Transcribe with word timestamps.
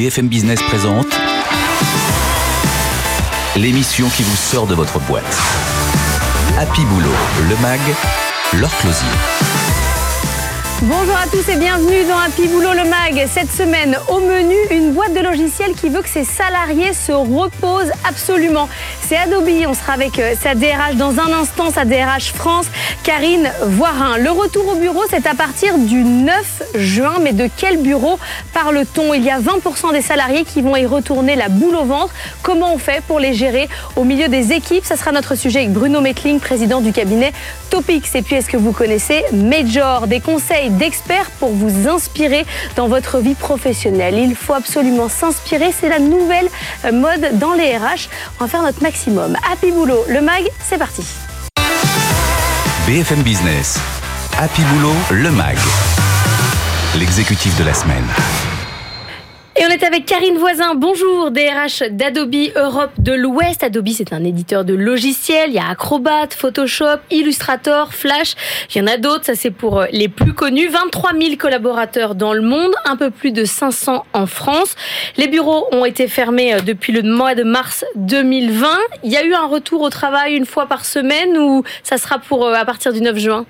BFM 0.00 0.28
Business 0.28 0.62
présente 0.62 1.08
l'émission 3.54 4.08
qui 4.08 4.22
vous 4.22 4.34
sort 4.34 4.66
de 4.66 4.74
votre 4.74 4.98
boîte. 5.00 5.38
Happy 6.58 6.86
Boulot, 6.86 7.10
le 7.50 7.56
MAG, 7.60 7.80
leur 8.54 8.74
closier. 8.78 9.06
Bonjour 10.84 11.14
à 11.14 11.26
tous 11.26 11.46
et 11.50 11.56
bienvenue 11.56 12.04
dans 12.08 12.16
Happy 12.16 12.48
Boulot 12.48 12.72
le 12.72 12.88
Mag. 12.88 13.28
Cette 13.28 13.52
semaine, 13.52 13.98
au 14.08 14.20
menu, 14.20 14.54
une 14.70 14.94
boîte 14.94 15.12
de 15.12 15.20
logiciels 15.20 15.74
qui 15.74 15.90
veut 15.90 16.00
que 16.00 16.08
ses 16.08 16.24
salariés 16.24 16.94
se 16.94 17.12
reposent 17.12 17.92
absolument. 18.08 18.70
C'est 19.10 19.16
Adobe. 19.16 19.50
On 19.66 19.74
sera 19.74 19.94
avec 19.94 20.20
euh, 20.20 20.34
sa 20.40 20.54
DRH 20.54 20.94
dans 20.94 21.18
un 21.18 21.32
instant, 21.32 21.72
sa 21.72 21.84
DRH 21.84 22.32
France, 22.32 22.66
Karine 23.02 23.50
Voirin. 23.60 24.18
Le 24.18 24.30
retour 24.30 24.68
au 24.68 24.76
bureau, 24.76 25.02
c'est 25.10 25.26
à 25.26 25.34
partir 25.34 25.78
du 25.78 26.04
9 26.04 26.62
juin. 26.76 27.14
Mais 27.20 27.32
de 27.32 27.48
quel 27.56 27.78
bureau 27.78 28.20
parle-t-on? 28.54 29.12
Il 29.14 29.24
y 29.24 29.30
a 29.30 29.40
20% 29.40 29.92
des 29.92 30.00
salariés 30.00 30.44
qui 30.44 30.62
vont 30.62 30.76
y 30.76 30.86
retourner 30.86 31.34
la 31.34 31.48
boule 31.48 31.74
au 31.74 31.86
ventre. 31.86 32.14
Comment 32.44 32.72
on 32.72 32.78
fait 32.78 33.02
pour 33.08 33.18
les 33.18 33.34
gérer 33.34 33.68
au 33.96 34.04
milieu 34.04 34.28
des 34.28 34.52
équipes? 34.52 34.84
Ça 34.84 34.96
sera 34.96 35.10
notre 35.10 35.34
sujet 35.34 35.58
avec 35.58 35.72
Bruno 35.72 36.00
Meckling, 36.00 36.38
président 36.38 36.80
du 36.80 36.92
cabinet 36.92 37.32
Topics. 37.68 38.14
Et 38.14 38.22
puis, 38.22 38.36
est-ce 38.36 38.48
que 38.48 38.56
vous 38.56 38.70
connaissez 38.70 39.24
Major? 39.32 40.06
Des 40.06 40.20
conseils 40.20 40.70
d'experts 40.70 41.32
pour 41.40 41.50
vous 41.50 41.88
inspirer 41.88 42.46
dans 42.76 42.86
votre 42.86 43.18
vie 43.18 43.34
professionnelle. 43.34 44.16
Il 44.16 44.36
faut 44.36 44.54
absolument 44.54 45.08
s'inspirer, 45.08 45.72
c'est 45.72 45.88
la 45.88 45.98
nouvelle 45.98 46.48
euh, 46.84 46.92
mode 46.92 47.40
dans 47.40 47.54
les 47.54 47.76
RH. 47.76 48.08
On 48.38 48.44
va 48.44 48.48
faire 48.48 48.62
notre 48.62 48.80
maximum. 48.80 48.99
Happy 49.50 49.72
Boulot, 49.72 50.04
le 50.08 50.20
MAG, 50.20 50.44
c'est 50.62 50.76
parti. 50.76 51.02
BFM 52.86 53.22
Business, 53.22 53.78
Happy 54.38 54.62
Boulot, 54.62 54.94
le 55.10 55.30
MAG, 55.30 55.56
l'exécutif 56.98 57.56
de 57.58 57.64
la 57.64 57.72
semaine. 57.72 58.04
On 59.70 59.72
est 59.72 59.84
avec 59.84 60.04
Karine 60.04 60.36
Voisin. 60.36 60.74
Bonjour, 60.74 61.30
DRH 61.30 61.84
d'Adobe 61.92 62.34
Europe 62.56 62.90
de 62.98 63.12
l'Ouest. 63.12 63.62
Adobe, 63.62 63.90
c'est 63.94 64.12
un 64.12 64.24
éditeur 64.24 64.64
de 64.64 64.74
logiciels. 64.74 65.50
Il 65.50 65.54
y 65.54 65.58
a 65.60 65.68
Acrobat, 65.68 66.26
Photoshop, 66.36 66.98
Illustrator, 67.12 67.94
Flash. 67.94 68.34
Il 68.74 68.78
y 68.78 68.80
en 68.80 68.88
a 68.88 68.96
d'autres. 68.96 69.26
Ça, 69.26 69.36
c'est 69.36 69.52
pour 69.52 69.78
euh, 69.78 69.86
les 69.92 70.08
plus 70.08 70.32
connus. 70.32 70.66
23 70.66 71.12
000 71.12 71.36
collaborateurs 71.36 72.16
dans 72.16 72.32
le 72.32 72.40
monde, 72.40 72.72
un 72.84 72.96
peu 72.96 73.12
plus 73.12 73.30
de 73.30 73.44
500 73.44 74.04
en 74.12 74.26
France. 74.26 74.74
Les 75.16 75.28
bureaux 75.28 75.68
ont 75.70 75.84
été 75.84 76.08
fermés 76.08 76.52
euh, 76.52 76.60
depuis 76.62 76.92
le 76.92 77.02
mois 77.02 77.36
de 77.36 77.44
mars 77.44 77.84
2020. 77.94 78.66
Il 79.04 79.12
y 79.12 79.16
a 79.16 79.24
eu 79.24 79.34
un 79.34 79.46
retour 79.46 79.82
au 79.82 79.88
travail 79.88 80.34
une 80.34 80.46
fois 80.46 80.66
par 80.66 80.84
semaine 80.84 81.38
ou 81.38 81.62
ça 81.84 81.96
sera 81.96 82.18
pour 82.18 82.44
euh, 82.44 82.54
à 82.54 82.64
partir 82.64 82.92
du 82.92 83.00
9 83.02 83.16
juin? 83.16 83.46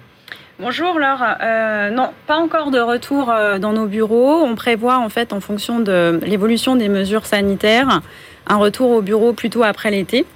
Bonjour 0.60 0.98
Laure. 0.98 1.24
Euh, 1.40 1.88
non, 1.88 2.10
pas 2.26 2.36
encore 2.36 2.70
de 2.70 2.80
retour 2.80 3.30
euh, 3.30 3.58
dans 3.58 3.72
nos 3.72 3.86
bureaux. 3.86 4.42
On 4.42 4.54
prévoit 4.56 4.98
en 4.98 5.08
fait 5.08 5.32
en 5.32 5.40
fonction 5.40 5.80
de 5.80 6.20
l'évolution 6.22 6.76
des 6.76 6.90
mesures 6.90 7.24
sanitaires 7.24 8.02
un 8.46 8.56
retour 8.56 8.90
au 8.90 9.00
bureau 9.00 9.32
plutôt 9.32 9.62
après 9.62 9.90
l'été, 9.90 10.26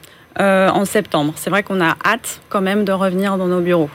euh, 0.40 0.70
en 0.70 0.86
septembre. 0.86 1.34
C'est 1.36 1.50
vrai 1.50 1.62
qu'on 1.62 1.78
a 1.82 1.94
hâte 2.06 2.40
quand 2.48 2.62
même 2.62 2.86
de 2.86 2.92
revenir 2.92 3.36
dans 3.36 3.48
nos 3.48 3.60
bureaux. 3.60 3.90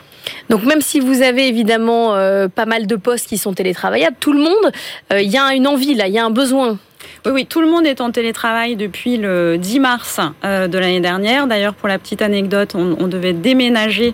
Donc 0.51 0.63
même 0.65 0.81
si 0.81 0.99
vous 0.99 1.23
avez 1.23 1.47
évidemment 1.47 2.13
pas 2.49 2.65
mal 2.65 2.85
de 2.85 2.95
postes 2.95 3.27
qui 3.27 3.39
sont 3.39 3.53
télétravaillables, 3.53 4.17
tout 4.19 4.33
le 4.33 4.41
monde, 4.41 4.71
il 5.11 5.31
y 5.31 5.37
a 5.37 5.55
une 5.55 5.65
envie 5.65 5.95
là, 5.95 6.07
il 6.07 6.13
y 6.13 6.19
a 6.19 6.25
un 6.25 6.29
besoin. 6.29 6.77
Oui, 7.25 7.31
oui, 7.33 7.45
tout 7.47 7.61
le 7.61 7.67
monde 7.67 7.87
est 7.87 8.01
en 8.01 8.11
télétravail 8.11 8.75
depuis 8.75 9.17
le 9.17 9.57
10 9.57 9.79
mars 9.79 10.19
de 10.43 10.77
l'année 10.77 10.99
dernière. 10.99 11.47
D'ailleurs, 11.47 11.73
pour 11.73 11.87
la 11.87 11.97
petite 11.97 12.21
anecdote, 12.21 12.75
on, 12.75 12.97
on 12.99 13.07
devait 13.07 13.33
déménager 13.33 14.13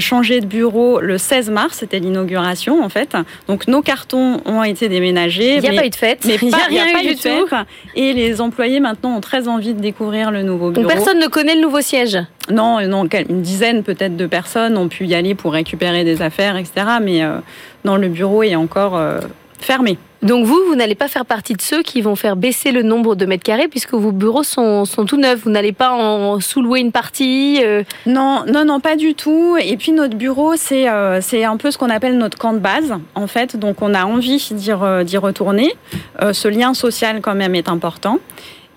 changé 0.00 0.40
de 0.40 0.46
bureau 0.46 1.00
le 1.00 1.18
16 1.18 1.50
mars, 1.50 1.78
c'était 1.80 1.98
l'inauguration 1.98 2.82
en 2.82 2.88
fait. 2.88 3.16
Donc 3.48 3.66
nos 3.66 3.82
cartons 3.82 4.40
ont 4.44 4.62
été 4.62 4.88
déménagés. 4.88 5.56
Il 5.56 5.60
n'y 5.60 5.68
a 5.68 5.80
pas 5.80 5.86
eu 5.86 5.90
de 5.90 5.94
fête. 5.94 6.24
Mais 6.24 6.36
il 6.42 6.48
n'y 6.48 6.54
a, 6.54 6.84
rien 6.84 7.02
eu 7.02 7.14
du 7.14 7.16
tout. 7.16 7.48
Et 7.94 8.12
les 8.12 8.40
employés 8.40 8.80
maintenant 8.80 9.16
ont 9.16 9.20
très 9.20 9.48
envie 9.48 9.74
de 9.74 9.80
découvrir 9.80 10.30
le 10.30 10.42
nouveau 10.42 10.70
bureau. 10.70 10.86
Donc 10.86 10.92
personne 10.92 11.18
ne 11.18 11.26
connaît 11.26 11.54
le 11.54 11.62
nouveau 11.62 11.80
siège 11.80 12.18
Non, 12.50 12.80
non, 12.86 13.06
une 13.28 13.42
dizaine 13.42 13.82
peut-être 13.82 14.16
de 14.16 14.26
personnes 14.26 14.76
ont 14.76 14.88
pu 14.88 15.06
y 15.06 15.14
aller 15.14 15.34
pour 15.34 15.52
récupérer 15.52 16.04
des 16.04 16.22
affaires, 16.22 16.56
etc. 16.56 16.72
Mais 17.02 17.22
euh, 17.22 17.38
dans 17.84 17.96
le 17.96 18.08
bureau 18.08 18.42
est 18.42 18.56
encore 18.56 18.96
euh, 18.96 19.20
fermé. 19.58 19.98
Donc 20.22 20.46
vous, 20.46 20.60
vous 20.68 20.76
n'allez 20.76 20.94
pas 20.94 21.08
faire 21.08 21.26
partie 21.26 21.54
de 21.54 21.60
ceux 21.60 21.82
qui 21.82 22.00
vont 22.00 22.14
faire 22.14 22.36
baisser 22.36 22.70
le 22.70 22.84
nombre 22.84 23.16
de 23.16 23.26
mètres 23.26 23.42
carrés 23.42 23.66
puisque 23.66 23.94
vos 23.94 24.12
bureaux 24.12 24.44
sont, 24.44 24.84
sont 24.84 25.04
tout 25.04 25.16
neufs. 25.16 25.40
Vous 25.42 25.50
n'allez 25.50 25.72
pas 25.72 25.90
en 25.90 26.38
sous-louer 26.38 26.78
une 26.78 26.92
partie 26.92 27.60
euh 27.64 27.82
Non, 28.06 28.44
non, 28.46 28.64
non, 28.64 28.78
pas 28.78 28.94
du 28.94 29.14
tout. 29.14 29.56
Et 29.60 29.76
puis 29.76 29.90
notre 29.90 30.16
bureau, 30.16 30.54
c'est 30.56 30.88
euh, 30.88 31.20
c'est 31.20 31.42
un 31.42 31.56
peu 31.56 31.72
ce 31.72 31.78
qu'on 31.78 31.90
appelle 31.90 32.18
notre 32.18 32.38
camp 32.38 32.52
de 32.52 32.60
base, 32.60 32.94
en 33.16 33.26
fait. 33.26 33.56
Donc 33.56 33.82
on 33.82 33.94
a 33.94 34.04
envie 34.04 34.48
d'y 34.52 35.16
retourner. 35.16 35.74
Euh, 36.22 36.32
ce 36.32 36.46
lien 36.46 36.72
social 36.72 37.20
quand 37.20 37.34
même 37.34 37.56
est 37.56 37.68
important. 37.68 38.20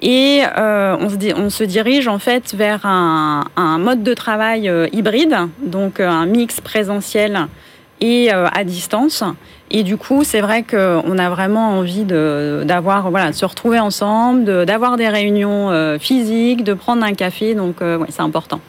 Et 0.02 0.42
on, 0.58 1.50
se, 1.50 1.64
dirige 1.64 2.08
en 2.08 2.20
fait 2.20 2.54
vers 2.54 2.86
un 2.86 3.78
mode 3.80 4.04
de 4.04 4.14
travail 4.14 4.70
hybride, 4.92 5.36
donc 5.64 6.00
un 6.00 6.26
mix 6.26 6.60
présentiel 6.60 7.48
et 8.02 8.30
à 8.30 8.64
distance. 8.66 9.24
Et 9.72 9.84
du 9.84 9.98
coup, 9.98 10.24
c'est 10.24 10.42
vrai 10.42 10.64
qu'on 10.64 11.18
a 11.18 11.30
vraiment 11.30 11.70
envie 11.70 12.04
de, 12.04 12.62
d'avoir, 12.66 13.10
voilà, 13.10 13.32
de 13.32 13.36
se 13.36 13.46
retrouver 13.46 13.80
ensemble, 13.80 14.44
de, 14.44 14.64
d'avoir 14.64 14.96
des 14.96 15.10
réunions 15.10 15.72
euh, 15.72 15.98
physiques, 15.98 16.64
de 16.64 16.74
prendre 16.74 17.04
un 17.04 17.14
café. 17.14 17.56
Donc, 17.56 17.82
euh, 17.82 17.98
ouais, 17.98 18.08
c'est 18.10 18.22
important. 18.22 18.62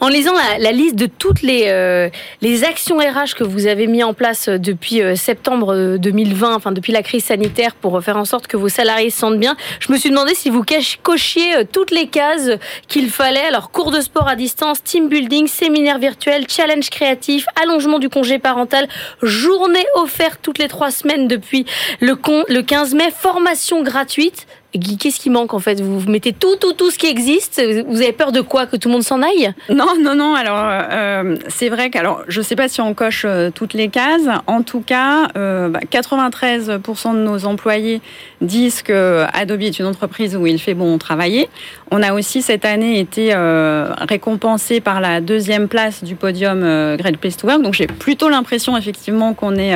En 0.00 0.08
lisant 0.08 0.32
la, 0.58 0.72
liste 0.72 0.96
de 0.96 1.06
toutes 1.06 1.42
les, 1.42 1.66
euh, 1.68 2.08
les 2.40 2.64
actions 2.64 2.98
RH 2.98 3.36
que 3.36 3.44
vous 3.44 3.68
avez 3.68 3.86
mis 3.86 4.02
en 4.02 4.12
place 4.12 4.48
depuis 4.48 5.00
septembre 5.16 5.96
2020, 5.98 6.56
enfin 6.56 6.72
depuis 6.72 6.92
la 6.92 7.02
crise 7.02 7.24
sanitaire, 7.24 7.74
pour 7.76 8.02
faire 8.02 8.16
en 8.16 8.24
sorte 8.24 8.48
que 8.48 8.56
vos 8.56 8.68
salariés 8.68 9.10
se 9.10 9.20
sentent 9.20 9.38
bien, 9.38 9.56
je 9.78 9.92
me 9.92 9.98
suis 9.98 10.10
demandé 10.10 10.34
si 10.34 10.50
vous 10.50 10.64
cochiez 11.02 11.64
toutes 11.72 11.92
les 11.92 12.08
cases 12.08 12.50
qu'il 12.88 13.08
fallait. 13.10 13.46
Alors, 13.46 13.70
cours 13.70 13.92
de 13.92 14.00
sport 14.00 14.26
à 14.26 14.34
distance, 14.34 14.82
team 14.82 15.08
building, 15.08 15.46
séminaire 15.46 15.98
virtuel, 15.98 16.46
challenge 16.48 16.90
créatif, 16.90 17.46
allongement 17.62 18.00
du 18.00 18.08
congé 18.08 18.38
parental, 18.38 18.88
journée 19.22 19.86
offerte 19.94 20.39
toutes 20.42 20.58
les 20.58 20.68
trois 20.68 20.90
semaines 20.90 21.28
depuis 21.28 21.66
le, 22.00 22.16
le 22.48 22.62
15 22.62 22.94
mai, 22.94 23.10
formation 23.10 23.82
gratuite. 23.82 24.46
Qu'est-ce 24.72 25.18
qui 25.18 25.30
manque 25.30 25.52
en 25.52 25.58
fait? 25.58 25.80
Vous 25.80 26.08
mettez 26.08 26.32
tout, 26.32 26.54
tout, 26.54 26.74
tout 26.74 26.92
ce 26.92 26.98
qui 26.98 27.08
existe. 27.08 27.60
Vous 27.88 28.02
avez 28.02 28.12
peur 28.12 28.30
de 28.30 28.40
quoi? 28.40 28.66
Que 28.66 28.76
tout 28.76 28.88
le 28.88 28.92
monde 28.92 29.02
s'en 29.02 29.20
aille? 29.20 29.52
Non, 29.68 29.96
non, 30.00 30.14
non. 30.14 30.36
Alors, 30.36 30.62
euh, 30.62 31.36
c'est 31.48 31.68
vrai 31.68 31.90
que, 31.90 31.98
alors, 31.98 32.22
je 32.28 32.38
ne 32.38 32.44
sais 32.44 32.54
pas 32.54 32.68
si 32.68 32.80
on 32.80 32.94
coche 32.94 33.24
euh, 33.26 33.50
toutes 33.52 33.74
les 33.74 33.88
cases. 33.88 34.28
En 34.46 34.62
tout 34.62 34.80
cas, 34.80 35.26
93% 35.26 35.34
euh, 35.36 36.78
bah, 36.78 37.12
de 37.12 37.18
nos 37.18 37.46
employés 37.46 38.00
disent 38.42 38.82
que 38.82 39.24
Adobe 39.32 39.62
est 39.62 39.76
une 39.80 39.86
entreprise 39.86 40.36
où 40.36 40.46
il 40.46 40.60
fait 40.60 40.74
bon 40.74 40.98
travailler. 40.98 41.48
On 41.90 42.00
a 42.00 42.12
aussi 42.12 42.40
cette 42.40 42.64
année 42.64 43.00
été 43.00 43.34
récompensé 43.34 44.80
par 44.80 45.00
la 45.00 45.20
deuxième 45.20 45.66
place 45.66 46.04
du 46.04 46.14
podium 46.14 46.60
Great 46.96 47.16
Place 47.16 47.36
to 47.36 47.48
Work. 47.48 47.62
Donc, 47.62 47.74
j'ai 47.74 47.88
plutôt 47.88 48.28
l'impression 48.28 48.76
effectivement 48.76 49.34
qu'on 49.34 49.56
est 49.56 49.74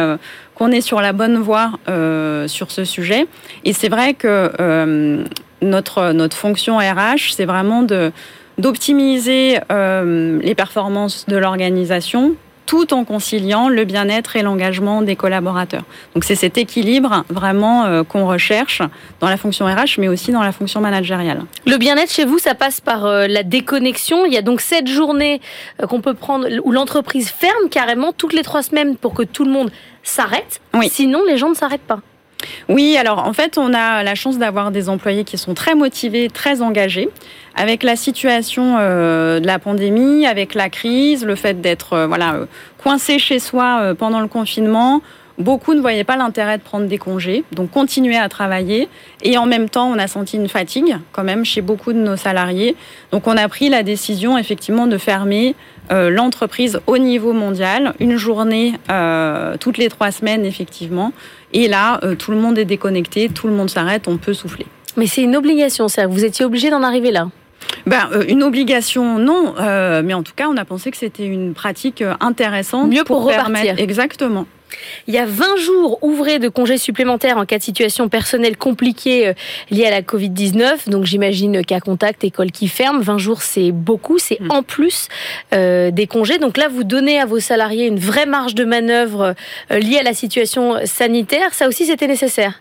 qu'on 0.54 0.70
est 0.70 0.80
sur 0.80 1.00
la 1.00 1.12
bonne 1.12 1.38
voie 1.38 1.72
euh, 1.88 2.48
sur 2.48 2.70
ce 2.70 2.84
sujet. 2.84 3.26
Et 3.64 3.72
c'est 3.72 3.88
vrai 3.88 4.14
que 4.14 4.52
euh, 4.60 5.24
notre, 5.62 6.12
notre 6.12 6.36
fonction 6.36 6.78
RH, 6.78 7.32
c'est 7.32 7.44
vraiment 7.44 7.84
d'optimiser 8.58 9.58
euh, 9.72 10.38
les 10.42 10.54
performances 10.54 11.26
de 11.26 11.36
l'organisation 11.36 12.36
tout 12.66 12.94
en 12.94 13.04
conciliant 13.04 13.68
le 13.68 13.84
bien-être 13.84 14.36
et 14.36 14.42
l'engagement 14.42 15.02
des 15.02 15.16
collaborateurs. 15.16 15.84
Donc 16.14 16.24
c'est 16.24 16.34
cet 16.34 16.58
équilibre 16.58 17.24
vraiment 17.28 18.04
qu'on 18.04 18.26
recherche 18.26 18.82
dans 19.20 19.28
la 19.28 19.36
fonction 19.36 19.66
RH, 19.66 19.98
mais 19.98 20.08
aussi 20.08 20.32
dans 20.32 20.42
la 20.42 20.52
fonction 20.52 20.80
managériale. 20.80 21.42
Le 21.66 21.76
bien-être 21.76 22.12
chez 22.12 22.24
vous, 22.24 22.38
ça 22.38 22.54
passe 22.54 22.80
par 22.80 23.06
la 23.06 23.42
déconnexion. 23.42 24.24
Il 24.26 24.32
y 24.32 24.36
a 24.36 24.42
donc 24.42 24.60
cette 24.60 24.88
journée 24.88 25.40
qu'on 25.88 26.00
peut 26.00 26.14
prendre 26.14 26.48
où 26.64 26.72
l'entreprise 26.72 27.28
ferme 27.30 27.68
carrément 27.70 28.12
toutes 28.12 28.32
les 28.32 28.42
trois 28.42 28.62
semaines 28.62 28.96
pour 28.96 29.14
que 29.14 29.22
tout 29.22 29.44
le 29.44 29.50
monde 29.50 29.70
s'arrête. 30.02 30.60
Sinon, 30.88 31.20
les 31.26 31.36
gens 31.36 31.50
ne 31.50 31.54
s'arrêtent 31.54 31.80
pas. 31.82 32.00
Oui, 32.68 32.96
alors 32.96 33.18
en 33.18 33.32
fait, 33.32 33.58
on 33.58 33.72
a 33.72 34.02
la 34.02 34.14
chance 34.14 34.38
d'avoir 34.38 34.70
des 34.70 34.88
employés 34.88 35.24
qui 35.24 35.38
sont 35.38 35.54
très 35.54 35.74
motivés, 35.74 36.28
très 36.28 36.62
engagés. 36.62 37.08
Avec 37.56 37.84
la 37.84 37.94
situation 37.94 38.76
euh, 38.78 39.38
de 39.38 39.46
la 39.46 39.60
pandémie, 39.60 40.26
avec 40.26 40.54
la 40.54 40.68
crise, 40.68 41.24
le 41.24 41.36
fait 41.36 41.60
d'être 41.60 41.92
euh, 41.92 42.06
voilà 42.08 42.34
euh, 42.34 42.46
coincé 42.82 43.20
chez 43.20 43.38
soi 43.38 43.94
pendant 43.96 44.20
le 44.20 44.26
confinement, 44.26 45.02
Beaucoup 45.38 45.74
ne 45.74 45.80
voyaient 45.80 46.04
pas 46.04 46.16
l'intérêt 46.16 46.58
de 46.58 46.62
prendre 46.62 46.86
des 46.86 46.98
congés, 46.98 47.42
donc 47.50 47.72
continuer 47.72 48.16
à 48.16 48.28
travailler. 48.28 48.88
Et 49.22 49.36
en 49.36 49.46
même 49.46 49.68
temps, 49.68 49.90
on 49.90 49.98
a 49.98 50.06
senti 50.06 50.36
une 50.36 50.48
fatigue 50.48 50.96
quand 51.10 51.24
même 51.24 51.44
chez 51.44 51.60
beaucoup 51.60 51.92
de 51.92 51.98
nos 51.98 52.16
salariés. 52.16 52.76
Donc 53.10 53.26
on 53.26 53.36
a 53.36 53.48
pris 53.48 53.68
la 53.68 53.82
décision 53.82 54.38
effectivement 54.38 54.86
de 54.86 54.96
fermer 54.96 55.56
euh, 55.90 56.08
l'entreprise 56.08 56.80
au 56.86 56.98
niveau 56.98 57.32
mondial, 57.32 57.94
une 57.98 58.16
journée 58.16 58.74
euh, 58.90 59.56
toutes 59.58 59.76
les 59.76 59.88
trois 59.88 60.12
semaines 60.12 60.44
effectivement. 60.44 61.12
Et 61.54 61.68
là, 61.68 61.98
euh, 62.02 62.14
tout 62.14 62.30
le 62.30 62.36
monde 62.36 62.58
est 62.58 62.66
déconnecté, 62.66 63.30
tout 63.30 63.46
le 63.46 63.54
monde 63.54 63.70
s'arrête, 63.70 64.06
on 64.08 64.18
peut 64.18 64.34
souffler. 64.34 64.66
Mais 64.96 65.06
c'est 65.06 65.22
une 65.22 65.36
obligation, 65.36 65.88
ça. 65.88 66.06
Vous 66.06 66.24
étiez 66.24 66.44
obligé 66.44 66.68
d'en 66.68 66.82
arriver 66.82 67.10
là. 67.10 67.28
Ben, 67.86 68.10
une 68.28 68.42
obligation, 68.42 69.18
non. 69.18 69.54
mais 70.02 70.12
en 70.12 70.22
tout 70.22 70.34
cas, 70.36 70.48
on 70.48 70.56
a 70.58 70.66
pensé 70.66 70.90
que 70.90 70.98
c'était 70.98 71.26
une 71.26 71.54
pratique 71.54 72.04
intéressante. 72.20 72.90
Mieux 72.90 73.04
pour, 73.04 73.22
pour 73.22 73.26
repartir. 73.30 73.76
Exactement. 73.78 74.46
Il 75.06 75.14
y 75.14 75.18
a 75.18 75.26
20 75.26 75.56
jours 75.56 75.98
ouvrés 76.02 76.38
de 76.38 76.48
congés 76.48 76.78
supplémentaires 76.78 77.36
en 77.36 77.44
cas 77.44 77.58
de 77.58 77.62
situation 77.62 78.08
personnelle 78.08 78.56
compliquée 78.56 79.28
euh, 79.28 79.32
liée 79.70 79.86
à 79.86 79.90
la 79.90 80.02
Covid-19. 80.02 80.88
Donc 80.88 81.04
j'imagine 81.04 81.64
qu'à 81.64 81.80
contact, 81.80 82.24
école 82.24 82.50
qui 82.50 82.68
ferme, 82.68 83.00
20 83.00 83.18
jours 83.18 83.42
c'est 83.42 83.72
beaucoup, 83.72 84.18
c'est 84.18 84.40
mm. 84.40 84.50
en 84.50 84.62
plus 84.62 85.08
euh, 85.52 85.90
des 85.90 86.06
congés. 86.06 86.38
Donc 86.38 86.56
là, 86.56 86.68
vous 86.68 86.84
donnez 86.84 87.20
à 87.20 87.26
vos 87.26 87.40
salariés 87.40 87.86
une 87.86 87.98
vraie 87.98 88.26
marge 88.26 88.54
de 88.54 88.64
manœuvre 88.64 89.34
euh, 89.70 89.78
liée 89.78 89.98
à 89.98 90.02
la 90.02 90.14
situation 90.14 90.76
sanitaire. 90.84 91.52
Ça 91.52 91.68
aussi, 91.68 91.86
c'était 91.86 92.06
nécessaire. 92.06 92.60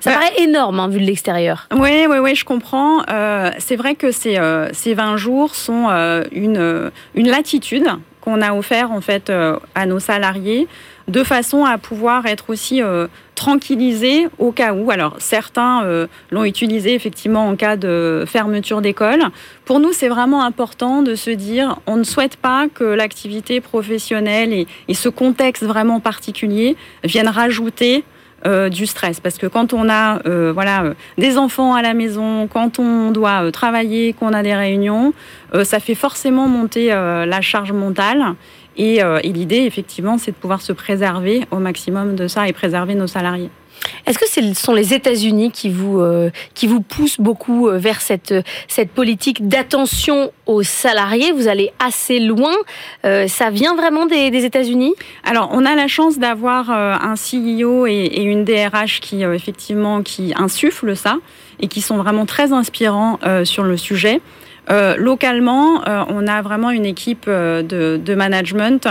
Ça 0.00 0.10
bah, 0.10 0.20
paraît 0.20 0.42
énorme 0.42 0.80
hein, 0.80 0.88
vu 0.88 1.00
de 1.00 1.04
l'extérieur. 1.04 1.68
Oui, 1.76 2.06
oui, 2.08 2.16
oui, 2.18 2.34
je 2.34 2.46
comprends. 2.46 3.02
c'est 3.58 3.76
vrai 3.76 3.94
que 3.94 4.10
ces, 4.10 4.38
ces 4.72 4.94
20 4.94 5.18
jours 5.18 5.54
sont 5.54 5.88
une, 6.32 6.90
une 7.14 7.28
latitude 7.28 7.86
qu'on 8.26 8.42
a 8.42 8.52
offert 8.52 8.90
en 8.90 9.00
fait 9.00 9.32
à 9.74 9.86
nos 9.86 10.00
salariés 10.00 10.66
de 11.08 11.22
façon 11.22 11.64
à 11.64 11.78
pouvoir 11.78 12.26
être 12.26 12.50
aussi 12.50 12.82
euh, 12.82 13.06
tranquillisés 13.34 14.26
au 14.38 14.50
cas 14.50 14.72
où. 14.72 14.90
Alors 14.90 15.16
certains 15.18 15.84
euh, 15.84 16.06
l'ont 16.30 16.44
utilisé 16.44 16.94
effectivement 16.94 17.48
en 17.48 17.56
cas 17.56 17.76
de 17.76 18.24
fermeture 18.26 18.80
d'école. 18.80 19.22
Pour 19.64 19.78
nous, 19.78 19.92
c'est 19.92 20.08
vraiment 20.08 20.42
important 20.42 21.02
de 21.02 21.14
se 21.14 21.30
dire, 21.30 21.78
on 21.86 21.96
ne 21.96 22.04
souhaite 22.04 22.36
pas 22.36 22.66
que 22.72 22.84
l'activité 22.84 23.60
professionnelle 23.60 24.52
et, 24.52 24.66
ce 24.94 25.08
contexte 25.10 25.62
vraiment 25.62 26.00
particulier 26.00 26.74
viennent 27.04 27.28
rajouter 27.28 28.02
euh, 28.46 28.68
du 28.68 28.86
stress 28.86 29.20
parce 29.20 29.36
que 29.36 29.46
quand 29.46 29.74
on 29.74 29.88
a 29.88 30.20
voilà 30.52 30.94
des 31.18 31.36
enfants 31.36 31.74
à 31.74 31.82
la 31.82 31.92
maison, 31.92 32.46
quand 32.46 32.78
on 32.78 33.10
doit 33.10 33.50
travailler, 33.52 34.12
qu'on 34.12 34.32
a 34.32 34.42
des 34.42 34.54
réunions, 34.54 35.12
ça 35.64 35.80
fait 35.80 35.94
forcément 35.94 36.48
monter 36.48 36.88
la 36.88 37.40
charge 37.40 37.72
mentale 37.72 38.36
euh, 38.78 39.20
et, 39.22 39.32
l'idée, 39.32 39.62
effectivement, 39.62 40.18
c'est 40.18 40.32
de 40.32 40.36
pouvoir 40.36 40.60
se 40.60 40.72
préserver 40.72 41.44
au 41.50 41.56
maximum 41.56 42.14
de 42.14 42.28
ça 42.28 42.48
et 42.48 42.52
préserver 42.52 42.94
nos 42.94 43.06
salariés. 43.06 43.50
Est-ce 44.06 44.18
que 44.18 44.28
ce 44.28 44.54
sont 44.54 44.72
les 44.72 44.94
États-Unis 44.94 45.50
qui 45.50 45.68
vous 45.68 46.00
euh, 46.00 46.30
qui 46.54 46.66
vous 46.66 46.80
poussent 46.80 47.20
beaucoup 47.20 47.68
euh, 47.68 47.78
vers 47.78 48.00
cette 48.00 48.34
cette 48.68 48.90
politique 48.90 49.48
d'attention 49.48 50.32
aux 50.46 50.62
salariés? 50.62 51.32
Vous 51.32 51.48
allez 51.48 51.72
assez 51.84 52.20
loin. 52.20 52.54
ça 53.02 53.50
vient 53.50 53.74
vraiment 53.74 54.06
des, 54.06 54.44
États-Unis? 54.44 54.94
Alors, 55.24 55.50
on 55.52 55.64
a 55.64 55.74
la 55.74 55.88
chance 55.88 56.18
d'avoir 56.18 56.70
un 56.70 57.14
CEO 57.14 57.86
et, 57.86 58.22
une 58.22 58.44
DRH 58.44 59.00
qui 59.00 59.22
effectivement 59.22 60.02
qui 60.02 60.32
insufflent 60.36 60.96
ça 60.96 61.16
et 61.60 61.68
qui 61.68 61.80
sont 61.80 61.96
vraiment 61.96 62.26
très 62.26 62.52
inspirants 62.52 63.18
sur 63.44 63.64
le 63.64 63.76
sujet. 63.76 64.20
Euh, 64.68 64.96
localement, 64.96 65.86
euh, 65.86 66.04
on 66.08 66.26
a 66.26 66.42
vraiment 66.42 66.70
une 66.70 66.86
équipe 66.86 67.26
euh, 67.28 67.62
de, 67.62 68.14
management 68.14 68.88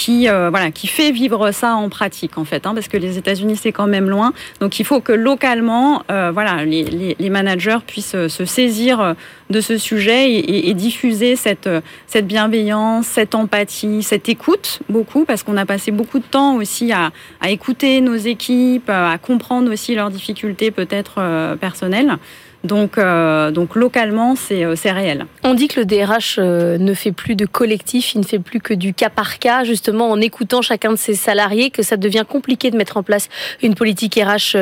qui 0.00 0.28
voilà 0.28 0.70
qui 0.70 0.86
fait 0.86 1.10
vivre 1.10 1.50
ça 1.52 1.74
en 1.74 1.90
pratique 1.90 2.38
en 2.38 2.44
fait 2.46 2.66
hein, 2.66 2.72
parce 2.74 2.88
que 2.88 2.96
les 2.96 3.18
États-Unis 3.18 3.56
c'est 3.56 3.72
quand 3.72 3.86
même 3.86 4.08
loin. 4.08 4.32
Donc 4.60 4.80
il 4.80 4.86
faut 4.86 5.00
que 5.00 5.12
localement 5.12 6.02
voilà 6.08 6.64
les, 6.64 7.30
managers 7.30 7.78
puissent 7.86 8.26
se 8.28 8.44
saisir 8.44 9.14
de 9.50 9.60
ce 9.60 9.76
sujet 9.76 10.32
et, 10.32 10.74
diffuser 10.74 11.36
cette 11.36 11.68
cette 12.06 12.26
bienveillance 12.26 13.06
cette 13.06 13.34
empathie 13.34 14.02
cette 14.02 14.28
écoute 14.28 14.80
beaucoup 14.88 15.24
parce 15.24 15.42
qu'on 15.42 15.56
a 15.56 15.66
passé 15.66 15.90
beaucoup 15.90 16.18
de 16.18 16.24
temps 16.24 16.56
aussi 16.56 16.92
à, 16.92 17.10
à 17.40 17.50
écouter 17.50 18.00
nos 18.00 18.16
équipes 18.16 18.88
à 18.88 19.18
comprendre 19.18 19.70
aussi 19.70 19.94
leurs 19.94 20.10
difficultés 20.10 20.70
peut-être 20.70 21.56
personnelles 21.60 22.16
donc, 22.62 22.98
euh, 22.98 23.50
donc 23.50 23.74
localement, 23.74 24.34
euh, 24.50 24.74
c'est 24.76 24.90
réel. 24.90 25.26
On 25.44 25.54
dit 25.54 25.68
que 25.68 25.80
le 25.80 25.86
DRH 25.86 26.36
euh, 26.38 26.76
ne 26.78 26.92
fait 26.92 27.12
plus 27.12 27.34
de 27.34 27.46
collectif, 27.46 28.14
il 28.14 28.20
ne 28.20 28.26
fait 28.26 28.38
plus 28.38 28.60
que 28.60 28.74
du 28.74 28.92
cas 28.92 29.08
par 29.08 29.38
cas, 29.38 29.64
justement 29.64 30.10
en 30.10 30.20
écoutant 30.20 30.60
chacun 30.60 30.90
de 30.90 30.96
ses 30.96 31.14
salariés, 31.14 31.70
que 31.70 31.82
ça 31.82 31.96
devient 31.96 32.24
compliqué 32.28 32.70
de 32.70 32.76
mettre 32.76 32.96
en 32.96 33.02
place 33.02 33.28
une 33.62 33.74
politique 33.74 34.16
RH 34.16 34.56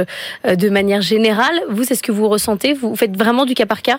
de 0.45 0.69
manière 0.69 1.03
générale. 1.03 1.61
Vous, 1.69 1.85
c'est 1.85 1.97
ce 1.97 2.03
que 2.03 2.12
vous 2.12 2.29
ressentez? 2.29 2.73
Vous 2.73 2.95
faites 2.95 3.17
vraiment 3.17 3.45
du 3.45 3.55
cas 3.55 3.67
par 3.67 3.83
cas? 3.83 3.99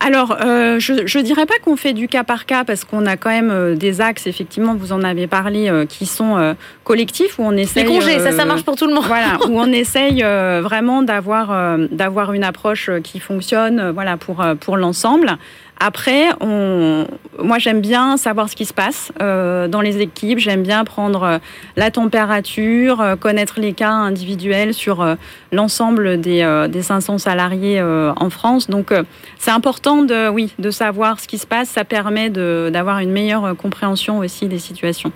Alors, 0.00 0.36
euh, 0.44 0.78
je 0.78 0.92
ne 0.94 1.22
dirais 1.22 1.46
pas 1.46 1.54
qu'on 1.62 1.76
fait 1.76 1.92
du 1.92 2.08
cas 2.08 2.24
par 2.24 2.44
cas 2.44 2.64
parce 2.64 2.84
qu'on 2.84 3.06
a 3.06 3.16
quand 3.16 3.30
même 3.30 3.50
euh, 3.50 3.74
des 3.76 4.00
axes, 4.00 4.26
effectivement, 4.26 4.74
vous 4.74 4.92
en 4.92 5.02
avez 5.02 5.26
parlé, 5.26 5.68
euh, 5.68 5.86
qui 5.86 6.06
sont 6.06 6.56
collectifs 6.84 7.38
où 7.38 7.42
on 7.42 7.52
essaye. 7.52 7.84
Les 7.84 7.88
congés, 7.88 8.18
ça, 8.18 8.32
ça 8.32 8.44
marche 8.44 8.64
pour 8.64 8.76
tout 8.76 8.86
le 8.86 8.94
monde. 8.94 9.04
Voilà, 9.06 9.38
où 9.48 9.60
on 9.60 9.66
essaye 9.72 10.22
vraiment 10.22 11.02
d'avoir 11.02 11.78
d'avoir 11.90 12.32
une 12.32 12.44
approche 12.44 12.90
qui 13.02 13.20
fonctionne, 13.20 13.90
voilà, 13.90 14.16
pour 14.16 14.44
pour 14.60 14.76
l'ensemble. 14.76 15.36
Après, 15.84 16.28
moi 16.40 17.58
j'aime 17.58 17.80
bien 17.80 18.16
savoir 18.16 18.48
ce 18.48 18.54
qui 18.54 18.66
se 18.66 18.72
passe 18.72 19.10
euh, 19.20 19.66
dans 19.66 19.80
les 19.80 20.00
équipes, 20.00 20.38
j'aime 20.38 20.62
bien 20.62 20.84
prendre 20.84 21.24
euh, 21.24 21.38
la 21.74 21.90
température, 21.90 23.00
euh, 23.00 23.16
connaître 23.16 23.58
les 23.58 23.72
cas 23.72 23.90
individuels 23.90 24.74
sur 24.74 25.04
l'ensemble 25.50 26.20
des, 26.20 26.66
des, 26.70 26.82
500 26.82 27.18
salariés 27.18 27.82
en 27.82 28.30
France. 28.30 28.70
Donc 28.70 28.94
c'est 29.38 29.50
important 29.50 30.02
de, 30.02 30.28
oui, 30.28 30.54
de 30.60 30.70
savoir 30.70 31.18
ce 31.18 31.26
qui 31.26 31.38
se 31.38 31.48
passe, 31.48 31.68
ça 31.68 31.84
permet 31.84 32.30
d'avoir 32.30 33.00
une 33.00 33.10
meilleure 33.10 33.56
compréhension 33.56 34.18
aussi 34.18 34.46
des 34.46 34.60
situations. 34.60 35.10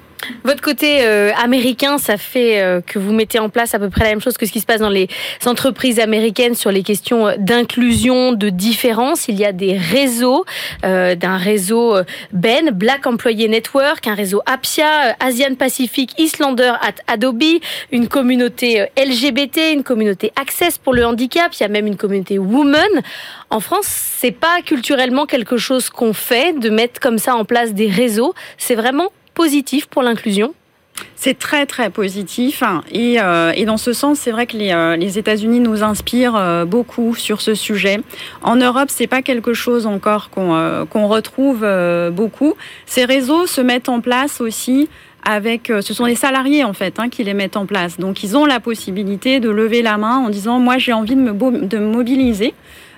Votre 0.45 0.63
côté 0.63 1.05
euh, 1.05 1.31
américain, 1.43 1.99
ça 1.99 2.17
fait 2.17 2.61
euh, 2.61 2.81
que 2.81 2.99
vous 2.99 3.13
mettez 3.13 3.39
en 3.39 3.49
place 3.49 3.75
à 3.75 3.79
peu 3.79 3.91
près 3.91 4.05
la 4.05 4.11
même 4.11 4.21
chose 4.21 4.37
que 4.37 4.47
ce 4.47 4.53
qui 4.53 4.61
se 4.61 4.67
passe 4.67 4.81
dans 4.81 4.89
les 4.89 5.09
entreprises 5.45 6.01
américaines 6.01 6.55
sur 6.55 6.73
les 6.73 6.83
questions 6.83 7.35
d'inclusion, 7.39 8.33
de 8.33 8.49
différence. 8.49 9.29
Il 9.29 9.37
y 9.37 9.45
a 9.45 9.53
des 9.53 9.77
réseaux, 9.77 10.45
euh, 10.85 11.15
d'un 11.15 11.37
réseau 11.37 11.97
Ben, 12.33 12.71
Black 12.71 13.07
Employee 13.07 13.49
Network, 13.49 14.07
un 14.07 14.15
réseau 14.15 14.43
APIA, 14.47 15.17
Asian 15.21 15.55
Pacific 15.55 16.19
Islander 16.19 16.73
at 16.81 16.95
Adobe, 17.07 17.61
une 17.93 18.09
communauté 18.09 18.87
LGBT, 18.97 19.73
une 19.75 19.85
communauté 19.85 20.33
Access 20.41 20.79
pour 20.79 20.95
le 20.95 21.05
handicap, 21.05 21.53
il 21.55 21.63
y 21.63 21.67
a 21.67 21.69
même 21.69 21.87
une 21.87 21.97
communauté 21.97 22.39
Women. 22.39 23.03
En 23.51 23.61
France, 23.61 23.87
c'est 23.87 24.33
pas 24.33 24.61
culturellement 24.65 25.27
quelque 25.27 25.57
chose 25.57 25.91
qu'on 25.91 26.13
fait 26.13 26.59
de 26.59 26.71
mettre 26.71 27.01
comme 27.01 27.19
ça 27.19 27.37
en 27.37 27.45
place 27.45 27.75
des 27.75 27.89
réseaux. 27.89 28.35
C'est 28.59 28.75
vraiment 28.75 29.11
positif 29.37 29.87
pour 29.87 30.03
l'inclusion? 30.03 30.53
C'est 31.15 31.39
très 31.39 31.67
très 31.67 31.91
positif 31.91 32.63
et, 32.91 33.21
euh, 33.21 33.53
et 33.55 33.67
dans 33.67 33.77
ce 33.77 33.93
sens, 33.93 34.19
c'est 34.19 34.31
vrai 34.31 34.47
que 34.47 34.57
les, 34.57 34.73
euh, 34.73 34.97
les 34.97 35.19
États-Unis 35.19 35.61
nous 35.61 35.83
inspirent 35.83 36.37
euh, 36.37 36.65
beaucoup 36.65 37.15
sur 37.15 37.43
ce 37.43 37.55
sujet. 37.55 38.01
En 38.43 38.57
Europe, 38.57 38.89
c'est 38.89 39.07
pas 39.07 39.21
quelque 39.21 39.53
chose 39.53 39.87
encore 39.87 40.31
qu'on 40.31 40.87
qu'on 40.89 41.07
retrouve 41.07 41.67
beaucoup. 42.13 42.55
Ces 42.87 43.05
réseaux 43.05 43.47
se 43.47 43.61
mettent 43.61 43.91
en 43.91 44.01
place 44.01 44.41
aussi 44.41 44.89
avec, 45.23 45.73
ce 45.81 45.93
sont 45.93 46.07
les 46.07 46.15
salariés 46.15 46.65
en 46.65 46.73
fait 46.73 46.99
hein, 46.99 47.09
qui 47.11 47.25
les 47.25 47.35
mettent 47.35 47.59
en 47.59 47.67
place. 47.67 47.99
Donc 47.99 48.23
ils 48.23 48.37
ont 48.37 48.47
la 48.47 48.61
possibilité 48.61 49.41
de 49.41 49.51
lever 49.51 49.83
la 49.83 49.99
main 49.99 50.17
en 50.19 50.31
disant 50.31 50.59
moi 50.61 50.79
j'ai 50.79 50.93
envie 50.93 51.17
de 51.17 51.79
me 51.79 51.87
mobiliser 51.87 52.55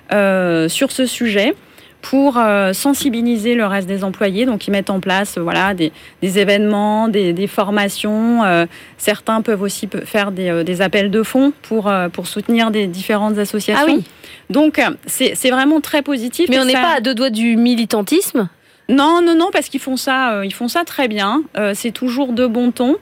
sur 0.09 0.91
ce 0.91 1.05
sujet 1.05 1.53
pour 2.01 2.37
euh, 2.37 2.73
sensibiliser 2.73 3.55
le 3.55 3.65
reste 3.65 3.87
des 3.87 4.03
employés. 4.03 4.45
Donc, 4.45 4.67
ils 4.67 4.71
mettent 4.71 4.89
en 4.89 4.99
place 4.99 5.37
euh, 5.37 5.41
voilà, 5.41 5.73
des, 5.73 5.91
événements, 6.21 7.07
des, 7.07 7.47
formations. 7.47 8.43
Euh, 8.43 8.65
certains 8.97 9.41
peuvent 9.41 9.61
aussi 9.61 9.89
faire 10.05 10.31
des, 10.31 10.81
appels 10.81 11.11
de 11.11 11.23
fonds 11.23 11.53
pour, 11.61 11.91
pour 12.13 12.27
soutenir 12.27 12.71
des 12.71 12.87
différentes 12.87 13.37
associations. 13.37 13.85
Ah 13.87 13.91
oui. 13.91 14.03
Donc, 14.49 14.81
c'est 15.05 15.49
vraiment 15.49 15.81
très 15.81 16.01
positif. 16.01 16.49
Mais 16.49 16.59
on 16.59 16.65
n'est 16.65 16.73
pas 16.73 16.97
à 16.97 17.01
deux 17.01 17.13
doigts 17.13 17.29
du 17.29 17.55
militantisme? 17.55 18.49
Non, 18.87 19.21
non, 19.21 19.35
non, 19.35 19.49
parce 19.53 19.69
qu'ils 19.69 19.79
font 19.79 19.97
ça, 19.97 20.43
ils 20.43 20.53
font 20.53 20.67
ça 20.67 20.83
très 20.83 21.07
bien. 21.07 21.43
c'est 21.73 21.91
toujours 21.91 22.33
de 22.33 22.47
bon 22.47 22.71
ton. 22.71 22.95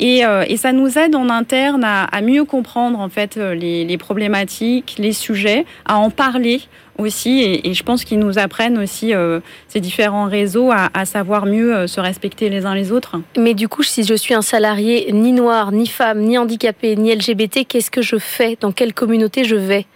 Et, 0.00 0.22
ça 0.56 0.72
nous 0.72 0.98
aide 0.98 1.14
en 1.14 1.28
interne 1.28 1.84
à, 1.84 2.20
mieux 2.22 2.44
comprendre 2.44 2.98
en 2.98 3.08
fait 3.08 3.36
les, 3.36 3.84
les, 3.84 3.98
problématiques, 3.98 4.96
les 4.98 5.12
sujets, 5.12 5.64
à 5.86 5.96
en 5.96 6.10
parler 6.10 6.62
aussi, 7.00 7.60
et, 7.64 7.74
je 7.74 7.82
pense 7.82 8.04
qu'ils 8.04 8.18
nous 8.18 8.38
apprennent 8.38 8.78
aussi 8.78 9.14
euh, 9.14 9.40
ces 9.68 9.80
différents 9.80 10.26
réseaux 10.26 10.70
à, 10.70 11.04
savoir 11.04 11.46
mieux 11.46 11.74
euh, 11.74 11.86
se 11.86 12.00
respecter 12.00 12.48
les 12.48 12.66
uns 12.66 12.74
les 12.74 12.92
autres. 12.92 13.16
Mais 13.36 13.54
du 13.54 13.68
coup, 13.68 13.82
si 13.82 14.04
je 14.04 14.14
suis 14.14 14.34
un 14.34 14.42
salarié 14.42 15.10
ni 15.12 15.32
noir, 15.32 15.72
ni 15.72 15.86
femme, 15.86 16.20
ni 16.20 16.38
handicapé, 16.38 16.96
ni 16.96 17.14
LGBT, 17.14 17.66
qu'est-ce 17.66 17.90
que 17.90 18.02
je 18.02 18.16
fais? 18.16 18.56
Dans 18.60 18.72
quelle 18.72 18.94
communauté 18.94 19.44
je 19.44 19.56
vais? 19.56 19.86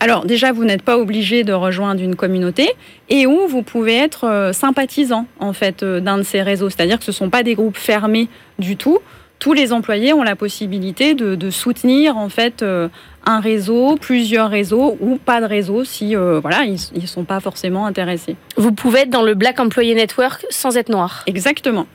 Alors 0.00 0.24
déjà, 0.24 0.52
vous 0.52 0.64
n'êtes 0.64 0.82
pas 0.82 0.98
obligé 0.98 1.44
de 1.44 1.52
rejoindre 1.52 2.02
une 2.02 2.14
communauté 2.14 2.70
et 3.08 3.26
où 3.26 3.46
vous 3.48 3.62
pouvez 3.62 3.96
être 3.96 4.24
euh, 4.24 4.52
sympathisant 4.52 5.26
en 5.40 5.52
fait 5.52 5.84
d'un 5.84 6.18
de 6.18 6.22
ces 6.22 6.42
réseaux. 6.42 6.70
C'est-à-dire 6.70 6.98
que 6.98 7.04
ce 7.04 7.10
ne 7.10 7.16
sont 7.16 7.30
pas 7.30 7.42
des 7.42 7.54
groupes 7.54 7.78
fermés 7.78 8.28
du 8.58 8.76
tout 8.76 8.98
tous 9.42 9.54
les 9.54 9.72
employés 9.72 10.12
ont 10.12 10.22
la 10.22 10.36
possibilité 10.36 11.14
de, 11.14 11.50
soutenir 11.50 12.16
en 12.16 12.28
fait 12.28 12.62
euh, 12.62 12.88
un 13.26 13.40
réseau, 13.40 13.96
plusieurs 14.00 14.48
réseaux 14.48 14.96
ou 15.00 15.16
pas 15.16 15.40
de 15.40 15.46
réseau 15.46 15.82
si 15.82 16.14
euh, 16.14 16.38
voilà 16.38 16.62
ils 16.62 16.78
ne 16.94 17.06
sont 17.08 17.24
pas 17.24 17.40
forcément 17.40 17.84
intéressés. 17.86 18.36
Vous 18.56 18.70
pouvez 18.70 19.00
être 19.00 19.10
dans 19.10 19.24
le 19.24 19.34
Black 19.34 19.58
Employee 19.58 19.96
Network 19.96 20.46
sans 20.50 20.76
être 20.76 20.90
noir. 20.90 21.24
Exactement. 21.26 21.88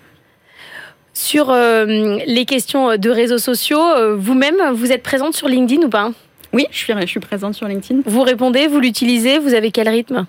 Sur 1.14 1.50
euh, 1.50 2.18
les 2.28 2.44
questions 2.44 2.98
de 2.98 3.10
réseaux 3.10 3.38
sociaux, 3.38 4.18
vous-même, 4.18 4.74
vous 4.74 4.92
êtes 4.92 5.02
présente 5.02 5.34
sur 5.34 5.48
LinkedIn 5.48 5.84
ou 5.84 5.90
pas? 5.90 6.12
Oui, 6.54 6.66
je 6.72 6.78
suis, 6.78 6.94
je 7.02 7.06
suis 7.06 7.20
présente 7.20 7.54
sur 7.54 7.68
LinkedIn. 7.68 8.02
Vous 8.06 8.22
répondez, 8.22 8.68
vous 8.68 8.80
l'utilisez, 8.80 9.40
vous 9.40 9.54
avez 9.54 9.72
quel 9.72 9.90
rythme? 9.90 10.26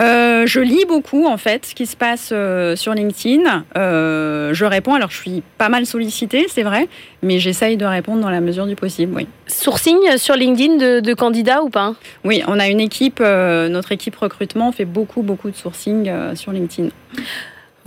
Euh, 0.00 0.46
Je 0.46 0.60
lis 0.60 0.84
beaucoup 0.86 1.26
en 1.26 1.36
fait 1.36 1.66
ce 1.66 1.74
qui 1.74 1.86
se 1.86 1.96
passe 1.96 2.30
euh, 2.32 2.74
sur 2.76 2.94
LinkedIn. 2.94 3.64
Euh, 3.76 4.54
je 4.54 4.64
réponds, 4.64 4.94
alors 4.94 5.10
je 5.10 5.18
suis 5.18 5.42
pas 5.58 5.68
mal 5.68 5.86
sollicitée, 5.86 6.46
c'est 6.48 6.62
vrai, 6.62 6.88
mais 7.22 7.38
j'essaye 7.38 7.76
de 7.76 7.84
répondre 7.84 8.20
dans 8.22 8.30
la 8.30 8.40
mesure 8.40 8.66
du 8.66 8.76
possible, 8.76 9.12
oui. 9.14 9.26
Sourcing 9.46 9.98
sur 10.16 10.34
LinkedIn 10.36 10.76
de, 10.76 11.00
de 11.00 11.14
candidats 11.14 11.62
ou 11.62 11.70
pas? 11.70 11.94
Oui, 12.24 12.42
on 12.46 12.58
a 12.58 12.68
une 12.68 12.80
équipe, 12.80 13.20
notre 13.20 13.92
équipe 13.92 14.16
recrutement 14.16 14.72
fait 14.72 14.84
beaucoup, 14.84 15.22
beaucoup 15.22 15.50
de 15.50 15.56
sourcing 15.56 16.10
sur 16.34 16.52
LinkedIn. 16.52 16.90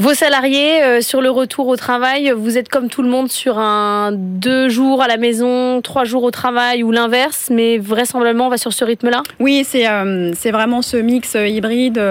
Vos 0.02 0.16
salariés, 0.16 0.82
euh, 0.82 1.02
sur 1.02 1.22
le 1.22 1.30
retour 1.30 1.68
au 1.68 1.76
travail, 1.76 2.34
vous 2.36 2.58
êtes 2.58 2.70
comme 2.70 2.90
tout 2.90 3.04
le 3.04 3.08
monde 3.08 3.30
sur 3.30 3.60
un 3.60 4.12
deux 4.12 4.68
jours 4.68 5.04
à 5.04 5.08
la 5.08 5.18
maison, 5.18 5.80
trois 5.84 6.06
jours 6.06 6.24
au 6.24 6.32
travail 6.32 6.82
ou 6.82 6.90
l'inverse, 6.90 7.52
mais 7.54 7.78
vraisemblablement 7.78 8.48
on 8.48 8.50
va 8.50 8.58
sur 8.58 8.74
ce 8.74 8.84
rythme-là? 8.84 9.22
Oui, 9.40 9.64
c'est 9.64 9.88
euh, 9.88 10.32
c'est 10.34 10.50
vraiment 10.50 10.82
ce 10.82 10.98
mix 10.98 11.36
euh, 11.36 11.48
hybride. 11.48 12.02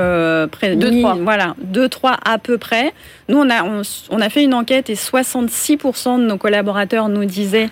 près, 0.52 0.76
deux, 0.76 1.00
trois. 1.00 1.14
Voilà, 1.20 1.56
deux, 1.64 1.88
trois 1.88 2.16
à 2.24 2.38
peu 2.38 2.58
près. 2.58 2.92
Nous, 3.28 3.38
on 3.38 3.50
a, 3.50 3.64
on, 3.64 4.20
a 4.20 4.28
fait 4.28 4.44
une 4.44 4.54
enquête 4.54 4.88
et 4.88 4.94
66% 4.94 6.20
de 6.20 6.26
nos 6.26 6.36
collaborateurs 6.36 7.08
nous 7.08 7.24
disaient 7.24 7.70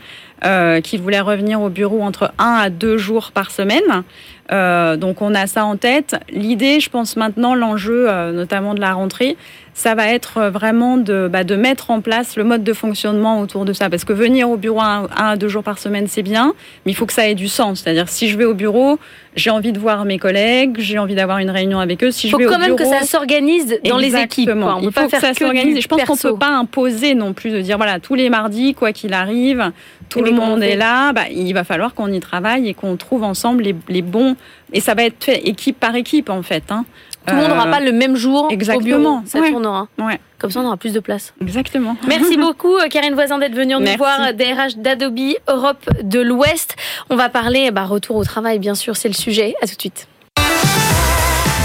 qu'ils 0.83 1.01
voulaient 1.01 1.21
revenir 1.21 1.61
au 1.61 1.69
bureau 1.69 2.03
entre 2.03 2.33
un 2.39 2.55
à 2.55 2.71
deux 2.71 2.99
jours 2.99 3.31
par 3.33 3.53
semaine. 3.53 4.03
Donc 4.51 5.23
on 5.23 5.35
a 5.35 5.47
ça 5.47 5.65
en 5.65 5.77
tête. 5.77 6.17
L'idée, 6.31 6.81
je 6.81 6.91
pense 6.91 7.17
maintenant, 7.17 7.55
l'enjeu 7.55 8.09
notamment 8.33 8.75
de 8.75 8.81
la 8.81 8.93
rentrée, 8.93 9.37
ça 9.79 9.95
va 9.95 10.09
être 10.09 10.39
euh, 10.39 10.51
vraiment 10.51 10.97
de, 10.97 11.29
bah, 11.31 11.45
de 11.45 11.55
mettre 11.55 11.93
en 11.93 12.01
place 12.01 12.37
le 12.37 12.43
mode 12.43 12.65
de 12.65 12.73
fonctionnement 12.73 13.41
autour 13.41 13.65
de 13.65 13.73
ça. 13.73 13.89
Parce 13.89 14.05
que 14.05 14.13
venir 14.13 14.51
au 14.51 14.57
bureau 14.57 14.81
un, 14.81 15.07
à 15.17 15.37
deux 15.37 15.47
jours 15.47 15.63
par 15.63 15.79
semaine, 15.79 16.09
c'est 16.09 16.23
bien, 16.23 16.53
mais 16.85 16.93
il 16.93 16.95
faut 16.97 17.07
que 17.07 17.13
ça 17.13 17.29
ait 17.29 17.37
du 17.37 17.47
sens. 17.47 17.81
C'est-à-dire, 17.81 18.09
si 18.09 18.29
je 18.29 18.37
vais 18.37 18.45
au 18.45 18.55
bureau, 18.55 18.99
j'ai 19.37 19.51
envie 19.51 19.71
de 19.71 19.79
voir 19.79 20.05
mes 20.05 20.19
collègues, 20.19 20.77
j'ai 20.81 20.99
envie 20.99 21.15
d'avoir 21.15 21.39
une 21.39 21.51
réunion 21.51 21.79
avec 21.79 22.03
eux. 22.03 22.11
Si 22.11 22.27
il 22.27 22.31
faut 22.31 22.39
quand 22.39 22.59
même 22.59 22.75
que 22.75 22.85
ça 22.85 23.03
s'organise 23.03 23.79
dans 23.85 23.99
les 23.99 24.17
équipes. 24.17 24.51
On 24.53 24.81
il 24.81 24.87
faut 24.87 24.91
pas 24.91 25.09
faire 25.09 25.21
que 25.21 25.27
ça 25.27 25.35
s'organise. 25.35 25.81
Je 25.81 25.87
pense 25.87 26.03
qu'on 26.03 26.15
ne 26.15 26.33
peut 26.35 26.39
pas 26.39 26.51
imposer 26.51 27.15
non 27.15 27.33
plus 27.33 27.51
de 27.51 27.61
dire, 27.61 27.77
voilà, 27.77 28.01
tous 28.01 28.17
les 28.17 28.31
mardis, 28.31 28.75
quoi 28.75 28.93
qu'il 28.93 29.13
arrive, 29.13 29.71
tout 30.09 30.23
le 30.23 30.33
monde 30.33 30.63
est 30.63 30.77
là. 30.77 31.13
Bah, 31.13 31.23
il 31.31 31.53
va 31.53 31.63
falloir 31.63 31.95
qu'on 31.95 32.11
y 32.11 32.19
travaille 32.19 32.69
et 32.69 32.75
qu'on 32.75 32.97
trouve 32.97 33.23
ensemble 33.23 33.63
les, 33.63 33.77
les, 33.89 34.03
bons. 34.03 34.35
Et 34.73 34.81
ça 34.81 34.95
va 34.95 35.05
être 35.05 35.25
fait 35.25 35.47
équipe 35.49 35.79
par 35.79 35.95
équipe, 35.95 36.31
en 36.31 36.43
fait. 36.43 36.65
Hein. 36.71 36.85
Tout 37.27 37.35
le 37.35 37.41
monde 37.41 37.51
n'aura 37.51 37.69
euh, 37.69 37.71
pas 37.71 37.81
le 37.81 37.93
même 37.93 38.17
jour 38.17 38.49
Exactement. 38.51 38.97
au 38.97 39.01
bureau. 39.01 39.21
Ça 39.27 39.41
tournera. 39.41 39.89
Ouais. 39.99 40.19
Comme 40.39 40.51
ça, 40.51 40.61
on 40.61 40.67
aura 40.67 40.77
plus 40.77 40.93
de 40.93 41.01
place. 41.01 41.35
Exactement. 41.43 41.97
Merci 42.07 42.37
beaucoup, 42.39 42.77
euh, 42.77 42.89
Karine 42.89 43.15
Voisin, 43.15 43.39
d'être 43.39 43.55
venue 43.55 43.75
nous 43.75 43.97
voir, 43.97 44.33
DRH 44.35 44.77
d'Adobe 44.77 45.19
Europe 45.49 45.89
de 46.03 46.21
l'Ouest. 46.21 46.77
On 47.11 47.17
va 47.17 47.29
parler 47.29 47.71
bah, 47.71 47.85
retour 47.85 48.17
au 48.17 48.25
travail, 48.25 48.59
bien 48.59 48.75
sûr, 48.75 48.97
c'est 48.97 49.09
le 49.09 49.15
sujet. 49.15 49.55
À 49.63 49.67
tout 49.67 49.75
de 49.75 49.81
suite. 49.81 50.09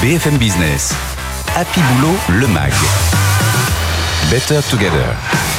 BFM 0.01 0.37
Business. 0.37 0.93
Happy 1.55 1.79
Boulot, 1.79 2.15
le 2.39 2.47
MAG. 2.47 2.73
Better 4.31 4.59
Together. 4.69 5.52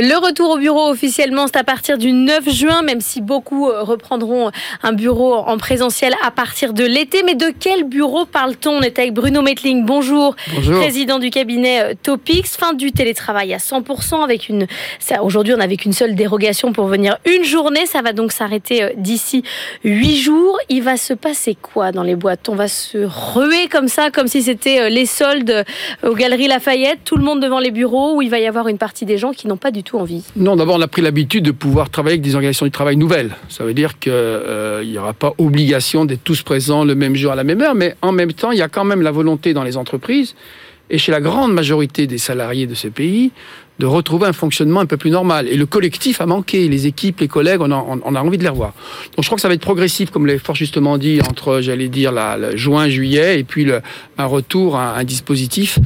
Le 0.00 0.16
retour 0.24 0.50
au 0.50 0.58
bureau 0.58 0.88
officiellement, 0.88 1.48
c'est 1.48 1.56
à 1.56 1.64
partir 1.64 1.98
du 1.98 2.12
9 2.12 2.48
juin, 2.50 2.82
même 2.82 3.00
si 3.00 3.20
beaucoup 3.20 3.68
euh, 3.68 3.82
reprendront 3.82 4.52
un 4.84 4.92
bureau 4.92 5.34
en 5.34 5.58
présentiel 5.58 6.14
à 6.24 6.30
partir 6.30 6.72
de 6.72 6.84
l'été. 6.84 7.24
Mais 7.24 7.34
de 7.34 7.52
quel 7.58 7.82
bureau 7.82 8.24
parle-t-on? 8.24 8.78
On 8.78 8.80
est 8.82 8.96
avec 9.00 9.12
Bruno 9.12 9.42
Metling. 9.42 9.84
Bonjour. 9.84 10.36
Bonjour. 10.54 10.78
Président 10.78 11.18
du 11.18 11.30
cabinet 11.30 11.82
euh, 11.82 11.94
Topix. 12.00 12.56
Fin 12.56 12.74
du 12.74 12.92
télétravail 12.92 13.52
à 13.52 13.56
100% 13.56 14.22
avec 14.22 14.48
une. 14.48 14.68
Aujourd'hui, 15.20 15.54
on 15.54 15.56
n'avait 15.56 15.76
qu'une 15.76 15.92
seule 15.92 16.14
dérogation 16.14 16.72
pour 16.72 16.86
venir 16.86 17.18
une 17.24 17.42
journée. 17.42 17.84
Ça 17.86 18.00
va 18.00 18.12
donc 18.12 18.30
s'arrêter 18.30 18.84
euh, 18.84 18.90
d'ici 18.96 19.42
8 19.82 20.16
jours. 20.16 20.60
Il 20.68 20.84
va 20.84 20.96
se 20.96 21.12
passer 21.12 21.56
quoi 21.60 21.90
dans 21.90 22.04
les 22.04 22.14
boîtes? 22.14 22.48
On 22.48 22.54
va 22.54 22.68
se 22.68 22.98
ruer 22.98 23.66
comme 23.66 23.88
ça, 23.88 24.12
comme 24.12 24.28
si 24.28 24.44
c'était 24.44 24.90
les 24.90 25.06
soldes 25.06 25.64
aux 26.04 26.14
Galeries 26.14 26.46
Lafayette, 26.46 27.00
tout 27.04 27.16
le 27.16 27.24
monde 27.24 27.40
devant 27.40 27.58
les 27.58 27.72
bureaux, 27.72 28.14
où 28.14 28.22
il 28.22 28.30
va 28.30 28.38
y 28.38 28.46
avoir 28.46 28.68
une 28.68 28.78
partie 28.78 29.04
des 29.04 29.18
gens 29.18 29.32
qui 29.32 29.48
n'ont 29.48 29.56
pas 29.56 29.72
du 29.72 29.82
tout 29.82 29.87
envie 29.96 30.24
Non, 30.36 30.56
d'abord, 30.56 30.76
on 30.76 30.80
a 30.80 30.88
pris 30.88 31.02
l'habitude 31.02 31.44
de 31.44 31.50
pouvoir 31.50 31.90
travailler 31.90 32.14
avec 32.14 32.22
des 32.22 32.34
organisations 32.34 32.66
du 32.66 32.72
travail 32.72 32.96
nouvelles. 32.96 33.36
Ça 33.48 33.64
veut 33.64 33.74
dire 33.74 33.98
qu'il 33.98 34.12
euh, 34.12 34.84
n'y 34.84 34.98
aura 34.98 35.12
pas 35.12 35.34
obligation 35.38 36.04
d'être 36.04 36.24
tous 36.24 36.42
présents 36.42 36.84
le 36.84 36.94
même 36.94 37.14
jour 37.16 37.32
à 37.32 37.36
la 37.36 37.44
même 37.44 37.60
heure, 37.62 37.74
mais 37.74 37.94
en 38.02 38.12
même 38.12 38.32
temps, 38.32 38.52
il 38.52 38.58
y 38.58 38.62
a 38.62 38.68
quand 38.68 38.84
même 38.84 39.02
la 39.02 39.10
volonté 39.10 39.54
dans 39.54 39.64
les 39.64 39.76
entreprises 39.76 40.34
et 40.90 40.98
chez 40.98 41.12
la 41.12 41.20
grande 41.20 41.52
majorité 41.52 42.06
des 42.06 42.18
salariés 42.18 42.66
de 42.66 42.74
ces 42.74 42.90
pays 42.90 43.30
de 43.78 43.86
retrouver 43.86 44.26
un 44.26 44.32
fonctionnement 44.32 44.80
un 44.80 44.86
peu 44.86 44.96
plus 44.96 45.10
normal. 45.10 45.46
Et 45.48 45.56
le 45.56 45.66
collectif 45.66 46.20
a 46.20 46.26
manqué, 46.26 46.68
les 46.68 46.86
équipes, 46.86 47.20
les 47.20 47.28
collègues, 47.28 47.60
on 47.60 47.70
a, 47.70 48.20
envie 48.20 48.38
de 48.38 48.42
les 48.42 48.48
revoir. 48.48 48.72
Donc 49.16 49.22
je 49.22 49.28
crois 49.28 49.36
que 49.36 49.40
ça 49.42 49.48
va 49.48 49.54
être 49.54 49.60
progressif, 49.60 50.10
comme 50.10 50.26
l'a 50.26 50.38
fort 50.38 50.56
justement 50.56 50.98
dit, 50.98 51.20
entre, 51.20 51.60
j'allais 51.60 51.88
dire, 51.88 52.10
la, 52.10 52.56
juin, 52.56 52.88
juillet, 52.88 53.38
et 53.38 53.44
puis 53.44 53.64
le, 53.64 53.80
un 54.18 54.26
retour 54.26 54.76
à 54.76 54.96
un 54.96 55.04
dispositif 55.04 55.78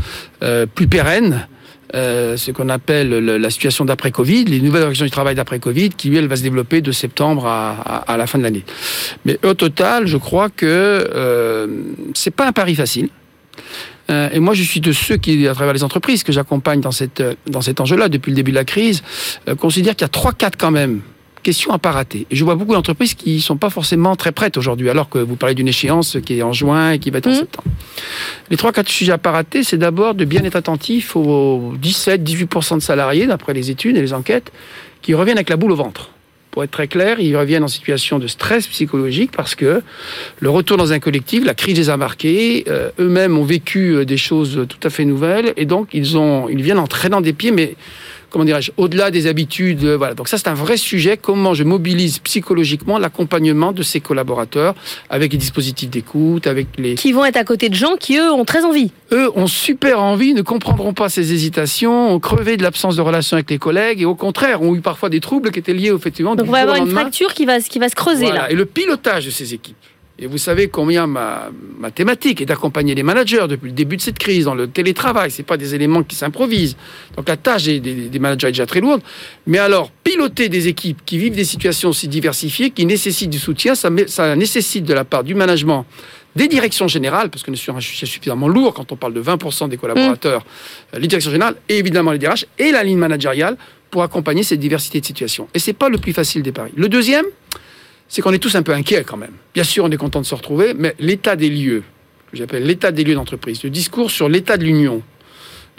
euh, 0.42 0.64
plus 0.66 0.86
pérenne, 0.86 1.46
euh, 1.94 2.36
ce 2.36 2.50
qu'on 2.50 2.68
appelle 2.68 3.10
la 3.10 3.50
situation 3.50 3.84
d'après-Covid, 3.84 4.44
les 4.44 4.60
nouvelles 4.60 4.82
organisations 4.82 5.04
du 5.04 5.10
travail 5.10 5.34
d'après-Covid, 5.34 5.90
qui, 5.90 6.14
elle, 6.16 6.26
va 6.26 6.36
se 6.36 6.42
développer 6.42 6.80
de 6.80 6.92
septembre 6.92 7.46
à, 7.46 8.16
la 8.16 8.26
fin 8.26 8.38
de 8.38 8.44
l'année. 8.44 8.64
Mais 9.24 9.38
au 9.44 9.54
total, 9.54 10.06
je 10.06 10.16
crois 10.16 10.48
que 10.48 10.66
euh, 10.66 11.66
c'est 12.14 12.30
pas 12.30 12.46
un 12.46 12.52
pari 12.52 12.74
facile. 12.74 13.08
Euh, 14.10 14.28
et 14.32 14.40
moi, 14.40 14.54
je 14.54 14.62
suis 14.62 14.80
de 14.80 14.92
ceux 14.92 15.16
qui, 15.16 15.46
à 15.46 15.54
travers 15.54 15.74
les 15.74 15.84
entreprises 15.84 16.22
que 16.24 16.32
j'accompagne 16.32 16.80
dans, 16.80 16.90
cette, 16.90 17.22
dans 17.46 17.60
cet 17.60 17.80
enjeu-là 17.80 18.08
depuis 18.08 18.30
le 18.30 18.36
début 18.36 18.50
de 18.50 18.56
la 18.56 18.64
crise, 18.64 19.02
euh, 19.48 19.54
considèrent 19.54 19.94
qu'il 19.94 20.04
y 20.04 20.06
a 20.06 20.08
trois, 20.08 20.32
quatre 20.32 20.56
quand 20.56 20.70
même 20.70 21.00
question 21.42 21.72
à 21.72 21.78
pas 21.78 21.90
rater. 21.90 22.26
Et 22.30 22.36
je 22.36 22.44
vois 22.44 22.54
beaucoup 22.54 22.72
d'entreprises 22.72 23.14
qui 23.14 23.40
sont 23.40 23.56
pas 23.56 23.70
forcément 23.70 24.16
très 24.16 24.32
prêtes 24.32 24.56
aujourd'hui, 24.56 24.88
alors 24.88 25.08
que 25.08 25.18
vous 25.18 25.36
parlez 25.36 25.54
d'une 25.54 25.68
échéance 25.68 26.16
qui 26.24 26.38
est 26.38 26.42
en 26.42 26.52
juin 26.52 26.92
et 26.92 26.98
qui 26.98 27.10
va 27.10 27.18
être 27.18 27.26
en 27.26 27.32
mmh. 27.32 27.34
septembre. 27.34 27.68
Les 28.50 28.56
trois 28.56 28.72
quatre 28.72 28.88
sujets 28.88 29.12
à 29.12 29.18
pas 29.18 29.32
rater, 29.32 29.62
c'est 29.62 29.78
d'abord 29.78 30.14
de 30.14 30.24
bien 30.24 30.42
être 30.44 30.56
attentif 30.56 31.16
aux 31.16 31.74
17-18% 31.82 32.76
de 32.76 32.80
salariés, 32.80 33.26
d'après 33.26 33.52
les 33.52 33.70
études 33.70 33.96
et 33.96 34.00
les 34.00 34.12
enquêtes, 34.12 34.52
qui 35.02 35.14
reviennent 35.14 35.38
avec 35.38 35.50
la 35.50 35.56
boule 35.56 35.72
au 35.72 35.76
ventre. 35.76 36.10
Pour 36.52 36.62
être 36.62 36.70
très 36.70 36.86
clair, 36.86 37.18
ils 37.18 37.34
reviennent 37.34 37.64
en 37.64 37.68
situation 37.68 38.18
de 38.18 38.26
stress 38.26 38.66
psychologique 38.66 39.30
parce 39.34 39.54
que 39.54 39.82
le 40.38 40.50
retour 40.50 40.76
dans 40.76 40.92
un 40.92 40.98
collectif, 40.98 41.46
la 41.46 41.54
crise 41.54 41.78
les 41.78 41.88
a 41.88 41.96
marqués, 41.96 42.64
euh, 42.68 42.90
eux-mêmes 42.98 43.38
ont 43.38 43.44
vécu 43.44 43.94
euh, 43.94 44.04
des 44.04 44.18
choses 44.18 44.66
tout 44.68 44.86
à 44.86 44.90
fait 44.90 45.06
nouvelles 45.06 45.54
et 45.56 45.64
donc 45.64 45.88
ils 45.94 46.18
ont, 46.18 46.50
ils 46.50 46.60
viennent 46.60 46.78
en 46.78 46.86
traînant 46.86 47.22
des 47.22 47.32
pieds, 47.32 47.52
mais 47.52 47.74
comment 48.32 48.44
dirais-je, 48.44 48.72
au-delà 48.76 49.10
des 49.10 49.26
habitudes. 49.26 49.84
Euh, 49.84 49.96
voilà. 49.96 50.14
Donc 50.14 50.28
ça, 50.28 50.38
c'est 50.38 50.48
un 50.48 50.54
vrai 50.54 50.76
sujet. 50.76 51.16
Comment 51.16 51.54
je 51.54 51.62
mobilise 51.62 52.18
psychologiquement 52.18 52.98
l'accompagnement 52.98 53.72
de 53.72 53.82
ces 53.82 54.00
collaborateurs 54.00 54.74
avec 55.10 55.32
les 55.32 55.38
dispositifs 55.38 55.90
d'écoute, 55.90 56.46
avec 56.46 56.66
les... 56.78 56.94
Qui 56.94 57.12
vont 57.12 57.24
être 57.24 57.36
à 57.36 57.44
côté 57.44 57.68
de 57.68 57.74
gens 57.74 57.96
qui, 57.96 58.16
eux, 58.16 58.32
ont 58.32 58.44
très 58.44 58.64
envie. 58.64 58.90
Eux 59.12 59.30
ont 59.36 59.46
super 59.46 60.00
envie, 60.00 60.34
ne 60.34 60.42
comprendront 60.42 60.94
pas 60.94 61.08
ces 61.08 61.32
hésitations, 61.32 62.12
ont 62.12 62.20
crevé 62.20 62.56
de 62.56 62.62
l'absence 62.62 62.96
de 62.96 63.02
relation 63.02 63.36
avec 63.36 63.50
les 63.50 63.58
collègues 63.58 64.00
et 64.00 64.06
au 64.06 64.14
contraire, 64.14 64.62
ont 64.62 64.74
eu 64.74 64.80
parfois 64.80 65.10
des 65.10 65.20
troubles 65.20 65.50
qui 65.52 65.58
étaient 65.58 65.74
liés, 65.74 65.92
effectivement, 65.94 66.34
Donc 66.34 66.48
on 66.48 66.52
va 66.52 66.60
avoir 66.60 66.76
une 66.76 66.90
fracture 66.90 67.34
qui 67.34 67.44
va, 67.44 67.60
qui 67.60 67.78
va 67.78 67.88
se 67.88 67.94
creuser 67.94 68.32
là. 68.32 68.50
Et 68.50 68.54
le 68.54 68.64
pilotage 68.64 69.26
de 69.26 69.30
ces 69.30 69.54
équipes 69.54 69.76
et 70.22 70.26
vous 70.28 70.38
savez 70.38 70.68
combien 70.68 71.08
ma, 71.08 71.50
ma 71.80 71.90
thématique 71.90 72.40
est 72.40 72.46
d'accompagner 72.46 72.94
les 72.94 73.02
managers 73.02 73.46
depuis 73.48 73.66
le 73.66 73.72
début 73.72 73.96
de 73.96 74.02
cette 74.02 74.20
crise 74.20 74.44
dans 74.44 74.54
le 74.54 74.68
télétravail. 74.68 75.32
C'est 75.32 75.42
pas 75.42 75.56
des 75.56 75.74
éléments 75.74 76.04
qui 76.04 76.14
s'improvisent. 76.14 76.76
Donc 77.16 77.28
la 77.28 77.36
tâche 77.36 77.64
des, 77.64 78.18
managers 78.20 78.46
est 78.46 78.52
déjà 78.52 78.66
très 78.66 78.80
lourde. 78.80 79.02
Mais 79.48 79.58
alors, 79.58 79.90
piloter 80.04 80.48
des 80.48 80.68
équipes 80.68 81.00
qui 81.04 81.18
vivent 81.18 81.34
des 81.34 81.44
situations 81.44 81.88
aussi 81.88 82.06
diversifiées, 82.06 82.70
qui 82.70 82.86
nécessitent 82.86 83.30
du 83.30 83.40
soutien, 83.40 83.74
ça, 83.74 83.90
nécessite 84.36 84.84
de 84.84 84.94
la 84.94 85.04
part 85.04 85.24
du 85.24 85.34
management 85.34 85.86
des 86.36 86.46
directions 86.46 86.86
générales, 86.86 87.28
parce 87.28 87.42
que 87.42 87.52
c'est 87.56 87.72
un 87.72 87.80
sujet 87.80 88.06
suffisamment 88.06 88.48
lourd 88.48 88.72
quand 88.72 88.90
on 88.92 88.96
parle 88.96 89.12
de 89.12 89.22
20% 89.22 89.68
des 89.68 89.76
collaborateurs, 89.76 90.40
mmh. 90.94 90.98
les 90.98 91.08
directions 91.08 91.32
générales, 91.32 91.56
et 91.68 91.76
évidemment 91.78 92.12
les 92.12 92.18
DRH, 92.18 92.46
et 92.58 92.70
la 92.70 92.84
ligne 92.84 92.96
managériale, 92.96 93.58
pour 93.90 94.02
accompagner 94.02 94.42
cette 94.42 94.60
diversité 94.60 95.00
de 95.00 95.04
situations. 95.04 95.48
Et 95.52 95.58
c'est 95.58 95.74
pas 95.74 95.90
le 95.90 95.98
plus 95.98 96.14
facile 96.14 96.42
des 96.42 96.52
paris. 96.52 96.72
Le 96.74 96.88
deuxième, 96.88 97.26
c'est 98.12 98.20
qu'on 98.20 98.34
est 98.34 98.38
tous 98.38 98.54
un 98.56 98.62
peu 98.62 98.74
inquiets 98.74 99.04
quand 99.04 99.16
même. 99.16 99.32
Bien 99.54 99.64
sûr, 99.64 99.84
on 99.84 99.90
est 99.90 99.96
content 99.96 100.20
de 100.20 100.26
se 100.26 100.34
retrouver, 100.34 100.74
mais 100.74 100.94
l'état 100.98 101.34
des 101.34 101.48
lieux, 101.48 101.82
j'appelle 102.34 102.66
l'état 102.66 102.92
des 102.92 103.04
lieux 103.04 103.14
d'entreprise, 103.14 103.62
le 103.64 103.70
discours 103.70 104.10
sur 104.10 104.28
l'état 104.28 104.58
de 104.58 104.64
l'union 104.64 105.02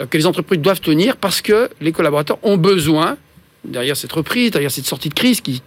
euh, 0.02 0.06
que 0.06 0.18
les 0.18 0.26
entreprises 0.26 0.58
doivent 0.58 0.80
tenir 0.80 1.16
parce 1.16 1.40
que 1.40 1.70
les 1.80 1.92
collaborateurs 1.92 2.38
ont 2.42 2.56
besoin, 2.56 3.18
derrière 3.64 3.96
cette 3.96 4.10
reprise, 4.10 4.50
derrière 4.50 4.72
cette 4.72 4.84
sortie 4.84 5.10
de 5.10 5.14
crise 5.14 5.40
qui, 5.40 5.62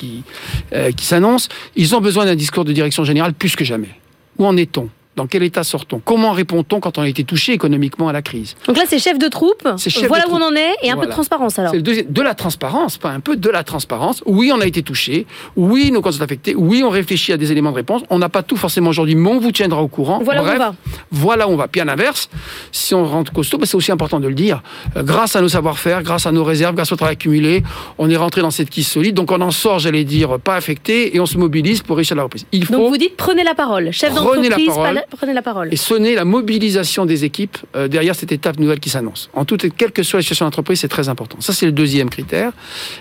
euh, 0.73 0.91
qui, 0.91 1.05
s'annonce, 1.05 1.47
ils 1.77 1.95
ont 1.95 2.01
besoin 2.01 2.25
d'un 2.25 2.35
discours 2.35 2.65
de 2.65 2.73
direction 2.73 3.05
générale 3.05 3.33
plus 3.33 3.55
que 3.55 3.63
jamais. 3.63 3.91
Où 4.37 4.45
en 4.45 4.57
est-on? 4.57 4.89
Dans 5.17 5.25
quel 5.25 5.41
état 5.41 5.63
sort-on? 5.63 5.97
Comment 5.99 6.31
répond-on 6.31 6.79
quand 6.79 6.99
on 6.99 7.01
a 7.01 7.09
été 7.09 7.23
touché 7.23 7.51
économiquement 7.51 8.07
à 8.07 8.13
la 8.13 8.21
crise? 8.21 8.55
Donc 8.67 8.77
là, 8.77 8.83
c'est 8.87 8.99
chef 8.99 9.17
de 9.17 9.27
troupe. 9.27 9.67
C'est 9.77 9.89
chef 9.89 10.07
voilà 10.07 10.25
de 10.25 10.29
où 10.29 10.35
on 10.35 10.39
troupe. 10.39 10.51
en 10.51 10.55
est 10.55 10.75
et 10.83 10.91
un 10.91 10.95
peu 10.97 11.07
de 11.07 11.11
transparence 11.11 11.57
alors. 11.57 11.73
C'est 11.73 11.81
de 11.81 12.21
la 12.21 12.35
transparence, 12.35 12.99
pas 12.99 13.09
un 13.09 13.19
peu 13.19 13.35
de 13.35 13.49
la 13.49 13.63
transparence. 13.63 14.21
Oui, 14.27 14.51
on 14.53 14.61
a 14.61 14.67
été 14.67 14.83
touché. 14.83 15.25
Oui, 15.55 15.91
nos 15.91 16.01
comptes 16.01 16.13
sont 16.13 16.21
affectés. 16.21 16.53
Oui, 16.55 16.83
on 16.85 16.89
réfléchit 16.89 17.33
à 17.33 17.37
des 17.37 17.51
éléments 17.51 17.71
de 17.71 17.77
réponse. 17.77 18.03
On 18.11 18.19
n'a 18.19 18.29
pas 18.29 18.43
tout 18.43 18.57
forcément 18.57 18.91
aujourd'hui, 18.91 19.15
mais 19.15 19.29
on 19.29 19.39
vous 19.39 19.51
tiendra 19.51 19.81
au 19.81 19.87
courant. 19.87 20.19
Voilà 20.23 20.43
où 20.43 20.45
on 20.45 20.57
va. 20.57 20.75
voilà 21.11 21.47
où 21.47 21.51
on 21.51 21.55
va. 21.57 21.67
Puis 21.67 21.81
à 21.81 21.85
l'inverse, 21.85 22.29
si 22.71 22.93
on 22.93 23.03
rentre 23.03 23.33
costaud, 23.33 23.57
bah, 23.57 23.65
c'est 23.65 23.75
aussi 23.75 23.91
important 23.91 24.19
de 24.19 24.27
le 24.27 24.35
dire. 24.35 24.61
euh, 24.95 25.01
grâce 25.01 25.35
à 25.35 25.41
nos 25.41 25.49
savoir-faire, 25.49 26.03
grâce 26.03 26.27
à 26.27 26.31
nos 26.31 26.43
réserves, 26.43 26.75
grâce 26.75 26.91
au 26.91 26.95
travail 26.95 27.13
accumulé, 27.13 27.63
on 27.97 28.07
est 28.09 28.17
rentré 28.17 28.41
dans 28.41 28.51
cette 28.51 28.69
quille 28.69 28.83
solide. 28.83 29.15
Donc 29.15 29.31
on 29.31 29.41
en 29.41 29.51
sort, 29.51 29.79
j'allais 29.79 30.03
dire, 30.03 30.39
pas 30.39 30.55
affecté, 30.55 31.15
et 31.15 31.19
on 31.19 31.25
se 31.25 31.39
mobilise 31.39 31.81
pour 31.81 31.97
réussir 31.97 32.15
la 32.15 32.23
reprise. 32.23 32.45
Il 32.51 32.65
faut 32.65 32.73
Donc 32.73 32.89
vous 32.89 32.97
dites 32.97 33.17
prenez 33.17 33.43
la 33.43 33.55
parole. 33.55 33.91
Chef 33.91 34.13
d'entreprise, 34.13 34.73
prenez 35.09 35.33
la 35.33 35.41
parole. 35.41 35.69
et 35.71 35.75
sonner 35.75 36.15
la 36.15 36.25
mobilisation 36.25 37.05
des 37.05 37.23
équipes 37.23 37.57
euh, 37.75 37.87
derrière 37.87 38.15
cette 38.15 38.31
étape 38.31 38.59
nouvelle 38.59 38.79
qui 38.79 38.89
s'annonce. 38.89 39.29
En 39.33 39.45
toute, 39.45 39.65
quelle 39.75 39.91
que 39.91 40.03
soit 40.03 40.19
la 40.19 40.23
situation 40.23 40.45
d'entreprise, 40.45 40.79
c'est 40.79 40.87
très 40.87 41.09
important. 41.09 41.39
Ça, 41.39 41.53
c'est 41.53 41.65
le 41.65 41.71
deuxième 41.71 42.09
critère. 42.09 42.51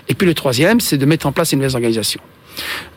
Et 0.07 0.13
puis 0.13 0.27
le 0.27 0.33
troisième, 0.33 0.79
c'est 0.79 0.97
de 0.97 1.05
mettre 1.05 1.25
en 1.25 1.31
place 1.31 1.51
une 1.51 1.59
nouvelle 1.59 1.75
organisation. 1.75 2.21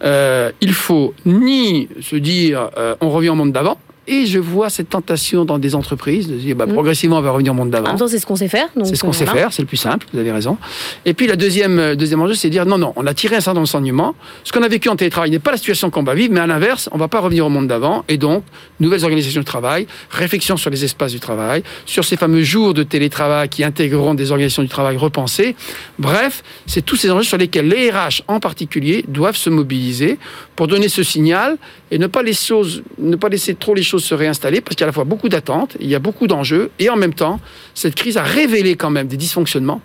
Euh, 0.03 0.53
il 0.61 0.73
faut 0.73 1.15
ni 1.27 1.89
se 2.01 2.17
dire 2.17 2.71
euh, 2.77 2.95
on 3.01 3.11
revient 3.11 3.31
au 3.31 3.35
monde 3.35 3.53
d'avant. 3.53 3.79
Et 4.09 4.27
je 4.27 4.39
vois 4.39 4.71
cette 4.71 4.89
tentation 4.89 5.45
dans 5.45 5.59
des 5.59 5.75
entreprises 5.75 6.27
de 6.29 6.35
dire 6.35 6.57
bah, 6.57 6.67
Mhm. 6.67 6.73
progressivement 6.73 7.19
on 7.19 7.21
va 7.21 7.31
revenir 7.31 7.53
au 7.53 7.55
monde 7.55 7.69
En 7.69 7.71
d'avant. 7.71 7.89
même 7.89 7.97
temps, 7.99 8.09
c'est 8.09 8.19
ce 8.19 8.27
qu'on 8.27 8.35
sait 8.37 8.49
faire. 8.49 8.67
C'est 8.85 8.95
ce 8.97 9.03
qu'on 9.03 9.11
euh, 9.11 9.13
sait 9.13 9.27
faire, 9.27 9.53
c'est 9.53 9.63
le 9.63 9.69
plus 9.69 9.77
simple, 9.77 10.07
vous 10.13 10.19
avez 10.19 10.33
raison. 10.33 10.57
Et 11.05 11.15
puis 11.15 11.27
la 11.27 11.37
deuxième, 11.37 11.79
euh, 11.79 11.95
deuxième 11.95 12.21
enjeu, 12.21 12.35
c'est 12.35 12.49
de 12.49 12.53
dire 12.53 12.67
non, 12.67 12.79
non, 12.79 12.93
on 12.97 13.07
a 13.07 13.15
tiré 13.15 13.37
un 13.37 13.41
certain 13.41 13.53
nombre 13.61 13.67
d'enseignements. 13.67 14.15
Ce 14.45 14.53
qu'on 14.53 14.63
a 14.63 14.69
vécu 14.69 14.89
en 14.89 14.97
télétravail 14.97 15.31
n'est 15.31 15.39
pas 15.39 15.51
la 15.53 15.57
situation 15.59 15.91
qu'on 15.91 16.03
va 16.03 16.15
vivre, 16.15 16.33
mais 16.33 16.41
à 16.41 16.47
l'inverse, 16.47 16.89
on 16.93 16.97
ne 16.97 17.01
va 17.01 17.09
pas 17.09 17.21
revenir 17.21 17.47
au 17.47 17.51
monde 17.51 17.69
d'avant. 17.69 18.05
Et 18.09 18.17
donc, 18.17 18.43
nouvelles 18.81 19.05
organisations 19.05 19.41
du 19.41 19.45
travail, 19.45 19.87
réflexion 20.11 20.57
sur 20.57 20.71
les 20.71 20.83
espaces 20.85 21.13
du 21.13 21.21
travail, 21.21 21.63
sur 21.87 22.05
ces 22.05 22.17
fameux 22.17 22.43
jours 22.43 22.75
de 22.75 22.83
télétravail 22.83 23.49
qui 23.49 23.63
intégreront 23.65 24.15
des 24.15 24.31
organisations 24.33 24.63
du 24.63 24.69
travail 24.69 24.97
repensées. 24.97 25.55
Bref, 25.99 26.43
c'est 26.67 26.83
tous 26.85 26.97
ces 26.97 27.11
enjeux 27.11 27.25
sur 27.25 27.39
lesquels 27.39 27.69
les 27.69 27.91
RH 27.91 28.23
en 28.29 28.41
particulier 28.41 29.05
doivent 29.09 29.37
se 29.37 29.51
mobiliser 29.51 30.19
pour 30.61 30.69
donner 30.69 30.91
ce 30.91 31.03
signal 31.03 31.57
et 31.91 31.97
ne 31.97 32.07
pas, 32.07 32.23
les 32.23 32.35
choses, 32.35 32.83
ne 32.99 33.17
pas 33.17 33.31
laisser 33.31 33.55
trop 33.55 33.73
les 33.75 33.83
choses 33.83 34.05
se 34.05 34.15
réinstaller 34.15 34.61
parce 34.61 34.77
qu'il 34.77 34.83
y 34.83 34.85
a 34.85 34.89
à 34.89 34.89
la 34.89 34.93
fois 34.93 35.05
beaucoup 35.05 35.31
d'attentes, 35.31 35.75
il 35.81 35.89
y 35.89 35.95
a 35.95 35.99
beaucoup 35.99 36.27
d'enjeux 36.27 36.71
et 36.79 36.91
en 36.91 36.97
même 36.97 37.15
temps, 37.15 37.41
cette 37.75 37.95
crise 37.95 38.19
a 38.19 38.23
révélé 38.23 38.77
quand 38.77 38.91
même 38.91 39.07
des 39.09 39.17
dysfonctionnements 39.17 39.81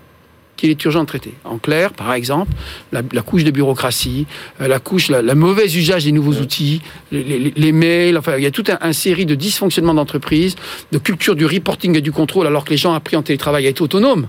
qu'il 0.57 0.69
est 0.69 0.83
urgent 0.83 1.03
de 1.03 1.07
traiter. 1.07 1.33
En 1.45 1.59
clair, 1.59 1.93
par 1.93 2.13
exemple, 2.13 2.51
la, 2.91 3.03
la 3.13 3.21
couche 3.21 3.45
de 3.45 3.51
bureaucratie, 3.51 4.27
euh, 4.59 4.67
la 4.67 4.79
couche, 4.79 5.07
la, 5.07 5.21
la 5.21 5.33
mauvaise 5.33 5.73
usage 5.77 6.03
des 6.03 6.11
nouveaux 6.11 6.33
outils, 6.41 6.81
les, 7.09 7.23
les- 7.23 7.53
les 7.55 7.71
mails, 7.71 8.17
enfin, 8.17 8.33
il 8.35 8.43
y 8.43 8.45
a 8.45 8.51
toute 8.51 8.69
un, 8.69 8.77
un 8.81 8.91
série 8.91 9.25
de 9.25 9.35
dysfonctionnements 9.35 9.93
d'entreprise, 9.93 10.55
de 10.91 10.97
culture 10.97 11.37
du 11.37 11.45
reporting 11.45 11.95
et 11.95 12.01
du 12.01 12.11
contrôle, 12.11 12.47
alors 12.47 12.65
que 12.65 12.71
les 12.71 12.77
gens 12.77 12.93
appris 12.93 13.15
en 13.15 13.21
télétravail 13.23 13.65
à 13.65 13.69
être 13.69 13.79
autonomes, 13.79 14.27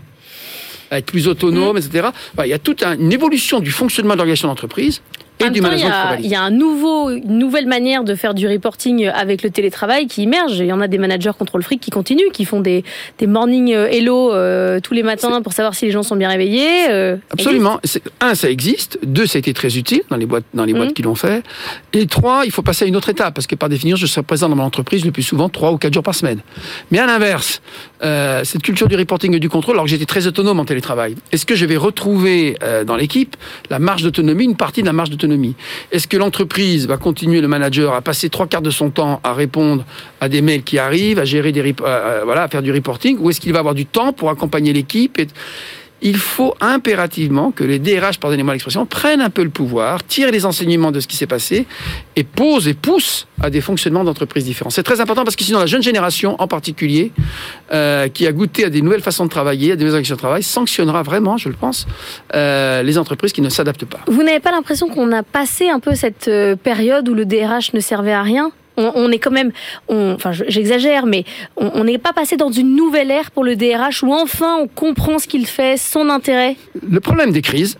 à 0.92 0.98
être 0.98 1.06
plus 1.06 1.26
autonomes, 1.26 1.76
etc. 1.76 2.10
Enfin, 2.34 2.44
il 2.44 2.50
y 2.50 2.54
a 2.54 2.60
toute 2.60 2.84
un- 2.84 2.96
une 2.96 3.12
évolution 3.12 3.58
du 3.58 3.72
fonctionnement 3.72 4.12
de 4.14 4.18
l'organisation 4.18 4.46
d'entreprise 4.46 5.02
En 5.22 5.25
et 5.38 5.50
du 5.50 5.60
temps, 5.60 5.68
il 5.70 5.78
y, 5.78 5.82
management 5.82 5.92
a, 5.92 6.02
globalisé. 6.02 6.28
il 6.28 6.32
y 6.32 6.34
a 6.34 6.42
un 6.42 6.50
nouveau, 6.50 7.10
une 7.10 7.38
nouvelle 7.38 7.66
manière 7.66 8.04
de 8.04 8.14
faire 8.14 8.34
du 8.34 8.48
reporting 8.48 9.06
avec 9.06 9.42
le 9.42 9.50
télétravail 9.50 10.06
qui 10.06 10.22
émerge. 10.22 10.58
Il 10.58 10.66
y 10.66 10.72
en 10.72 10.80
a 10.80 10.88
des 10.88 10.98
managers 10.98 11.32
contrôle 11.38 11.62
fric 11.62 11.80
qui 11.80 11.90
continuent, 11.90 12.30
qui 12.32 12.44
font 12.44 12.60
des, 12.60 12.84
des 13.18 13.26
morning 13.26 13.72
euh, 13.74 13.88
hello 13.88 14.32
euh, 14.32 14.80
tous 14.80 14.94
les 14.94 15.02
matins 15.02 15.42
pour 15.42 15.52
savoir 15.52 15.74
si 15.74 15.84
les 15.84 15.90
gens 15.90 16.02
sont 16.02 16.16
bien 16.16 16.28
réveillés. 16.28 16.88
euh, 16.90 17.16
Absolument. 17.30 17.80
Un, 18.20 18.34
ça 18.34 18.50
existe. 18.50 18.98
Deux, 19.02 19.26
ça 19.26 19.36
a 19.36 19.40
été 19.40 19.52
très 19.52 19.76
utile 19.76 20.02
dans 20.10 20.16
les 20.16 20.26
boîtes, 20.26 20.44
dans 20.54 20.64
les 20.64 20.72
boîtes 20.72 20.94
qui 20.94 21.02
l'ont 21.02 21.14
fait. 21.14 21.42
Et 21.92 22.06
trois, 22.06 22.42
il 22.46 22.50
faut 22.50 22.62
passer 22.62 22.84
à 22.86 22.88
une 22.88 22.96
autre 22.96 23.10
étape 23.10 23.34
parce 23.34 23.46
que 23.46 23.54
par 23.54 23.68
définition, 23.68 23.96
je 23.96 24.06
serai 24.06 24.22
présent 24.22 24.48
dans 24.48 24.56
mon 24.56 24.64
entreprise 24.64 25.04
le 25.04 25.12
plus 25.12 25.22
souvent 25.22 25.48
trois 25.48 25.72
ou 25.72 25.78
quatre 25.78 25.92
jours 25.92 26.02
par 26.02 26.14
semaine. 26.14 26.40
Mais 26.90 26.98
à 26.98 27.06
l'inverse, 27.06 27.60
euh, 28.02 28.42
cette 28.44 28.62
culture 28.62 28.88
du 28.88 28.96
reporting 28.96 29.34
et 29.34 29.40
du 29.40 29.48
contrôle, 29.48 29.74
alors 29.74 29.84
que 29.84 29.90
j'étais 29.90 30.06
très 30.06 30.26
autonome 30.26 30.60
en 30.60 30.64
télétravail, 30.64 31.14
est-ce 31.32 31.44
que 31.44 31.54
je 31.54 31.66
vais 31.66 31.76
retrouver 31.76 32.56
dans 32.86 32.96
l'équipe 32.96 33.36
la 33.70 33.78
marge 33.78 34.02
d'autonomie, 34.02 34.44
une 34.44 34.56
partie 34.56 34.80
de 34.80 34.86
la 34.86 34.92
marge 34.92 35.10
d'autonomie 35.10 35.25
Est-ce 35.92 36.06
que 36.06 36.16
l'entreprise 36.16 36.86
va 36.86 36.96
continuer 36.96 37.40
le 37.40 37.48
manager 37.48 37.94
à 37.94 38.02
passer 38.02 38.28
trois 38.28 38.46
quarts 38.46 38.62
de 38.62 38.70
son 38.70 38.90
temps 38.90 39.20
à 39.24 39.34
répondre 39.34 39.84
à 40.20 40.28
des 40.28 40.42
mails 40.42 40.62
qui 40.62 40.78
arrivent, 40.78 41.18
à 41.18 41.24
gérer 41.24 41.52
des, 41.52 41.74
voilà, 42.24 42.42
à 42.42 42.48
faire 42.48 42.62
du 42.62 42.72
reporting, 42.72 43.18
ou 43.20 43.30
est-ce 43.30 43.40
qu'il 43.40 43.52
va 43.52 43.60
avoir 43.60 43.74
du 43.74 43.86
temps 43.86 44.12
pour 44.12 44.30
accompagner 44.30 44.72
l'équipe 44.72 45.20
il 46.02 46.16
faut 46.16 46.54
impérativement 46.60 47.50
que 47.50 47.64
les 47.64 47.78
DRH, 47.78 48.18
pardonnez-moi 48.18 48.54
l'expression, 48.54 48.84
prennent 48.86 49.20
un 49.20 49.30
peu 49.30 49.42
le 49.42 49.50
pouvoir, 49.50 50.04
tirent 50.04 50.30
les 50.30 50.44
enseignements 50.44 50.92
de 50.92 51.00
ce 51.00 51.06
qui 51.06 51.16
s'est 51.16 51.26
passé 51.26 51.66
et 52.16 52.24
posent 52.24 52.68
et 52.68 52.74
poussent 52.74 53.26
à 53.40 53.50
des 53.50 53.60
fonctionnements 53.60 54.04
d'entreprises 54.04 54.44
différents. 54.44 54.70
C'est 54.70 54.82
très 54.82 55.00
important 55.00 55.24
parce 55.24 55.36
que 55.36 55.44
sinon 55.44 55.58
la 55.58 55.66
jeune 55.66 55.82
génération 55.82 56.36
en 56.38 56.48
particulier, 56.48 57.12
euh, 57.72 58.08
qui 58.08 58.26
a 58.26 58.32
goûté 58.32 58.64
à 58.64 58.70
des 58.70 58.82
nouvelles 58.82 59.02
façons 59.02 59.24
de 59.24 59.30
travailler, 59.30 59.72
à 59.72 59.76
des 59.76 59.84
nouvelles 59.84 59.94
organisations 59.94 60.16
de 60.16 60.20
travail, 60.20 60.42
sanctionnera 60.42 61.02
vraiment, 61.02 61.38
je 61.38 61.48
le 61.48 61.54
pense, 61.54 61.86
euh, 62.34 62.82
les 62.82 62.98
entreprises 62.98 63.32
qui 63.32 63.40
ne 63.40 63.48
s'adaptent 63.48 63.86
pas. 63.86 64.00
Vous 64.06 64.22
n'avez 64.22 64.40
pas 64.40 64.50
l'impression 64.50 64.88
qu'on 64.88 65.12
a 65.12 65.22
passé 65.22 65.68
un 65.68 65.80
peu 65.80 65.94
cette 65.94 66.28
euh, 66.28 66.56
période 66.56 67.08
où 67.08 67.14
le 67.14 67.24
DRH 67.24 67.72
ne 67.72 67.80
servait 67.80 68.12
à 68.12 68.22
rien? 68.22 68.52
On, 68.76 68.92
on 68.94 69.10
est 69.10 69.18
quand 69.18 69.30
même, 69.30 69.52
on- 69.88 70.12
enfin 70.14 70.32
je- 70.32 70.44
j'exagère, 70.48 71.06
mais 71.06 71.24
on 71.56 71.84
n'est 71.84 71.98
pas 71.98 72.12
passé 72.12 72.36
dans 72.36 72.50
une 72.50 72.74
nouvelle 72.76 73.10
ère 73.10 73.30
pour 73.30 73.44
le 73.44 73.56
DRH 73.56 74.02
où 74.02 74.12
enfin 74.12 74.56
on 74.60 74.68
comprend 74.68 75.18
ce 75.18 75.26
qu'il 75.26 75.46
fait, 75.46 75.76
son 75.76 76.08
intérêt. 76.10 76.56
Le 76.88 77.00
problème 77.00 77.32
des 77.32 77.42
crises, 77.42 77.78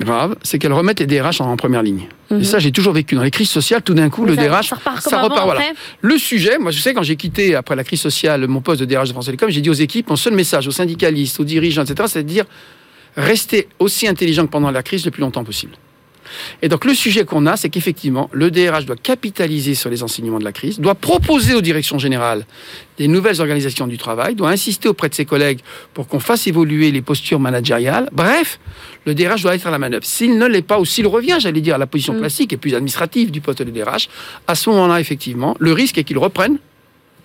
grave, 0.00 0.36
c'est 0.42 0.58
qu'elles 0.58 0.72
remettent 0.72 1.00
les 1.00 1.06
DRH 1.06 1.40
en, 1.40 1.50
en 1.50 1.56
première 1.56 1.82
ligne. 1.82 2.06
Mhm. 2.30 2.40
Et 2.40 2.44
ça, 2.44 2.58
j'ai 2.58 2.70
toujours 2.72 2.92
vécu. 2.92 3.14
Dans 3.14 3.22
les 3.22 3.30
crises 3.30 3.48
sociales, 3.48 3.82
tout 3.82 3.94
d'un 3.94 4.10
coup, 4.10 4.24
Mais 4.24 4.30
le 4.32 4.36
ça- 4.36 4.42
DRH, 4.48 4.68
ça 5.00 5.22
repart 5.22 5.44
voilà. 5.44 5.60
Le 6.02 6.18
sujet, 6.18 6.58
moi 6.58 6.70
je 6.70 6.80
sais, 6.80 6.92
quand 6.92 7.02
j'ai 7.02 7.16
quitté 7.16 7.54
après 7.54 7.76
la 7.76 7.84
crise 7.84 8.00
sociale 8.00 8.46
mon 8.46 8.60
poste 8.60 8.80
de 8.80 8.84
DRH 8.84 9.08
de 9.08 9.12
France 9.12 9.26
Télécom, 9.26 9.48
j'ai 9.50 9.60
dit 9.60 9.70
aux 9.70 9.74
équipes, 9.74 10.10
mon 10.10 10.16
seul 10.16 10.34
message 10.34 10.66
aux 10.68 10.72
syndicalistes, 10.72 11.40
aux 11.40 11.44
dirigeants, 11.44 11.82
etc., 11.84 12.08
c'est 12.08 12.22
de 12.24 12.28
dire 12.28 12.44
restez 13.16 13.68
aussi 13.78 14.06
intelligents 14.06 14.44
que 14.46 14.50
pendant 14.50 14.70
la 14.70 14.82
crise 14.82 15.04
le 15.06 15.10
plus 15.10 15.22
longtemps 15.22 15.44
possible. 15.44 15.72
Et 16.62 16.68
donc 16.68 16.84
le 16.84 16.94
sujet 16.94 17.24
qu'on 17.24 17.46
a, 17.46 17.56
c'est 17.56 17.68
qu'effectivement, 17.68 18.28
le 18.32 18.50
DRH 18.50 18.86
doit 18.86 18.96
capitaliser 18.96 19.74
sur 19.74 19.90
les 19.90 20.02
enseignements 20.02 20.38
de 20.38 20.44
la 20.44 20.52
crise, 20.52 20.80
doit 20.80 20.94
proposer 20.94 21.54
aux 21.54 21.60
directions 21.60 21.98
générales 21.98 22.46
des 22.98 23.08
nouvelles 23.08 23.40
organisations 23.40 23.86
du 23.86 23.98
travail, 23.98 24.34
doit 24.34 24.50
insister 24.50 24.88
auprès 24.88 25.08
de 25.08 25.14
ses 25.14 25.26
collègues 25.26 25.60
pour 25.92 26.08
qu'on 26.08 26.20
fasse 26.20 26.46
évoluer 26.46 26.90
les 26.90 27.02
postures 27.02 27.40
managériales. 27.40 28.08
Bref, 28.12 28.58
le 29.04 29.14
DRH 29.14 29.42
doit 29.42 29.54
être 29.54 29.66
à 29.66 29.70
la 29.70 29.78
manœuvre. 29.78 30.04
S'il 30.04 30.38
ne 30.38 30.46
l'est 30.46 30.62
pas, 30.62 30.80
ou 30.80 30.84
s'il 30.84 31.06
revient, 31.06 31.36
j'allais 31.38 31.60
dire, 31.60 31.74
à 31.74 31.78
la 31.78 31.86
position 31.86 32.14
Mm. 32.14 32.18
classique 32.20 32.52
et 32.52 32.56
plus 32.56 32.74
administrative 32.74 33.30
du 33.30 33.40
poste 33.40 33.62
de 33.62 33.70
DRH, 33.70 34.08
à 34.46 34.54
ce 34.54 34.70
moment-là, 34.70 35.00
effectivement, 35.00 35.56
le 35.58 35.72
risque 35.72 35.98
est 35.98 36.04
qu'il 36.04 36.18
reprenne 36.18 36.58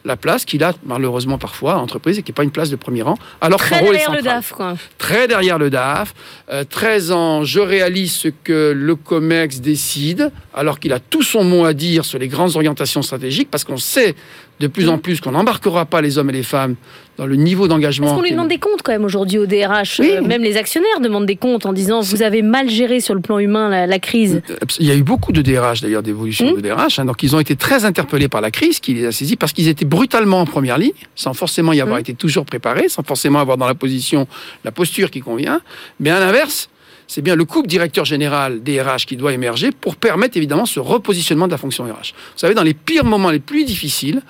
la 0.06 0.18
place 0.18 0.46
qu'il 0.46 0.64
a 0.64 0.74
malheureusement 0.86 1.38
parfois 1.38 1.74
à 1.74 1.76
l'entreprise 1.78 2.18
et 2.18 2.24
qui 2.24 2.32
n'est 2.32 2.36
pas 2.36 2.44
une 2.44 2.52
place 2.52 2.70
de 2.70 2.76
premier 2.76 3.02
rang, 3.02 3.18
alors 3.40 3.60
son 3.60 3.68
Très 3.68 3.80
rôle 3.80 3.96
est 3.96 4.00
derrière 4.00 4.16
le 4.16 4.22
DAF, 4.22 4.52
quoi. 4.52 4.76
très 4.98 5.28
derrière 5.28 5.58
le 5.58 5.70
DAF, 5.70 6.14
euh, 6.52 6.64
très 6.64 7.12
en 7.12 7.44
je 7.44 7.60
réalise 7.60 8.14
ce 8.14 8.28
que 8.30 8.72
le 8.76 8.96
COMEX 8.96 9.60
décide, 9.60 10.32
alors 10.54 10.80
qu'il 10.80 10.94
a 10.94 11.00
tout 11.00 11.24
son 11.24 11.44
mot 11.44 11.66
à 11.66 11.74
dire 11.74 12.06
sur 12.06 12.20
les 12.20 12.28
grandes 12.28 12.56
orientations 12.56 13.02
stratégiques, 13.02 13.50
parce 13.52 13.64
qu'on 13.64 13.78
sait 13.78 14.16
de 14.62 14.68
plus 14.68 14.88
en 14.88 14.98
plus 14.98 15.20
qu'on 15.20 15.32
n'embarquera 15.32 15.86
pas 15.86 16.02
les 16.02 16.18
hommes 16.18 16.30
et 16.30 16.34
les 16.34 16.44
femmes 16.44 16.76
dans 17.18 17.26
le 17.26 17.36
niveau 17.36 17.68
d'engagement. 17.68 18.06
Parce 18.08 18.18
qu'on 18.18 18.24
lui 18.24 18.32
demande 18.32 18.48
des 18.48 18.58
comptes 18.58 18.82
quand 18.84 18.94
même 18.94 19.04
aujourd'hui 19.04 19.38
au 19.38 19.46
DRH. 19.46 20.00
Oui. 20.00 20.12
Euh, 20.14 20.22
même 20.22 20.42
les 20.44 20.56
actionnaires 20.56 21.02
demandent 21.02 21.26
des 21.26 21.36
comptes 21.36 21.66
en 21.66 21.74
disant 21.74 22.00
vous 22.02 22.22
avez 22.22 22.42
mal 22.42 22.70
géré 22.70 23.00
sur 23.02 23.14
le 23.14 23.22
plan 23.22 23.38
humain 23.40 23.70
la, 23.70 23.86
la 23.88 24.00
crise. 24.00 24.42
Il 24.80 24.86
y 24.88 24.92
a 24.92 24.96
eu 24.96 25.04
beaucoup 25.04 25.32
de 25.34 25.42
DRH 25.42 25.82
d'ailleurs, 25.82 26.04
d'évolution 26.04 26.52
Mmh. 26.54 26.56
de 26.56 26.62
DRH, 26.62 27.00
hein, 27.00 27.06
donc 27.06 27.22
ils 27.24 27.36
ont 27.36 27.40
été 27.40 27.56
très 27.56 27.84
interpellés 27.86 28.30
par 28.30 28.40
la 28.42 28.50
crise 28.52 28.80
qui 28.80 28.94
les 28.94 29.06
a 29.06 29.12
saisis 29.12 29.36
parce 29.36 29.52
qu'ils 29.52 29.68
étaient 29.68 29.84
brutalement 29.86 30.40
en 30.42 30.46
première 30.46 30.78
ligne, 30.78 30.94
sans 31.16 31.34
forcément 31.34 31.74
y 31.74 31.82
avoir 31.82 31.98
Mmh. 31.98 32.02
été 32.02 32.14
toujours 32.14 32.46
préparés, 32.46 32.88
sans 32.88 33.04
forcément 33.04 33.40
avoir 33.40 33.58
dans 33.58 33.68
la 33.68 33.76
position 33.76 34.28
la 34.64 34.72
posture 34.72 35.12
qui 35.12 35.20
convient. 35.22 35.60
Mais 36.00 36.10
à 36.12 36.20
l'inverse, 36.20 36.70
c'est 37.14 37.22
bien 37.22 37.36
le 37.36 37.44
couple 37.44 37.68
directeur 37.68 38.06
général 38.06 38.64
DRH 38.64 39.06
qui 39.06 39.18
doit 39.18 39.34
émerger 39.34 39.72
pour 39.72 39.98
permettre 39.98 40.38
évidemment 40.38 40.66
ce 40.66 40.80
repositionnement 40.80 41.46
de 41.46 41.52
la 41.52 41.58
fonction 41.58 41.84
RH. 41.84 42.14
Vous 42.14 42.38
savez, 42.38 42.54
dans 42.54 42.64
les 42.64 42.74
pires 42.74 43.04
moments 43.04 43.32
les 43.32 43.42
plus 43.42 43.66
difficiles, 43.66 44.22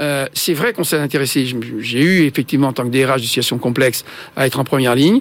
euh, 0.00 0.26
c'est 0.32 0.52
vrai 0.52 0.72
qu'on 0.72 0.82
s'est 0.82 0.98
intéressé. 0.98 1.46
J'ai 1.78 2.02
eu 2.02 2.26
effectivement 2.26 2.66
en 2.66 2.72
tant 2.72 2.82
que 2.82 2.88
DRH 2.88 3.20
de 3.20 3.26
situation 3.26 3.58
complexe 3.58 4.04
à 4.34 4.48
être 4.48 4.58
en 4.58 4.64
première 4.64 4.96
ligne. 4.96 5.20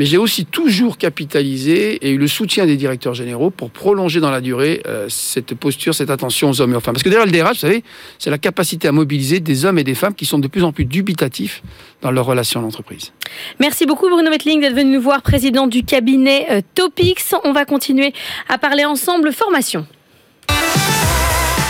Mais 0.00 0.06
j'ai 0.06 0.16
aussi 0.16 0.46
toujours 0.46 0.96
capitalisé 0.96 1.96
et 1.96 2.12
eu 2.12 2.16
le 2.16 2.26
soutien 2.26 2.64
des 2.64 2.78
directeurs 2.78 3.12
généraux 3.12 3.50
pour 3.50 3.68
prolonger 3.68 4.18
dans 4.18 4.30
la 4.30 4.40
durée 4.40 4.80
euh, 4.86 5.10
cette 5.10 5.52
posture, 5.52 5.94
cette 5.94 6.08
attention 6.08 6.48
aux 6.48 6.62
hommes 6.62 6.72
et 6.72 6.76
aux 6.76 6.80
femmes. 6.80 6.94
Parce 6.94 7.02
que 7.02 7.10
derrière 7.10 7.26
le 7.26 7.32
DRH, 7.32 7.56
vous 7.56 7.60
savez, 7.60 7.84
c'est 8.18 8.30
la 8.30 8.38
capacité 8.38 8.88
à 8.88 8.92
mobiliser 8.92 9.40
des 9.40 9.66
hommes 9.66 9.78
et 9.78 9.84
des 9.84 9.94
femmes 9.94 10.14
qui 10.14 10.24
sont 10.24 10.38
de 10.38 10.48
plus 10.48 10.64
en 10.64 10.72
plus 10.72 10.86
dubitatifs 10.86 11.62
dans 12.00 12.10
leur 12.10 12.24
relation 12.24 12.60
à 12.60 12.62
l'entreprise. 12.62 13.12
Merci 13.58 13.84
beaucoup 13.84 14.08
Bruno 14.08 14.30
Metling 14.30 14.62
d'être 14.62 14.74
venu 14.74 14.94
nous 14.94 15.02
voir, 15.02 15.20
président 15.20 15.66
du 15.66 15.84
cabinet 15.84 16.46
euh, 16.50 16.62
Topix. 16.74 17.34
On 17.44 17.52
va 17.52 17.66
continuer 17.66 18.14
à 18.48 18.56
parler 18.56 18.86
ensemble 18.86 19.34
formation. 19.34 19.86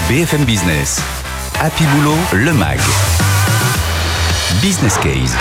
BFM 0.08 0.44
Business. 0.44 1.02
Happy 1.58 1.82
Boulot, 1.82 2.16
le 2.32 2.52
MAG. 2.52 2.78
Business 4.62 4.96
Case. 4.98 5.36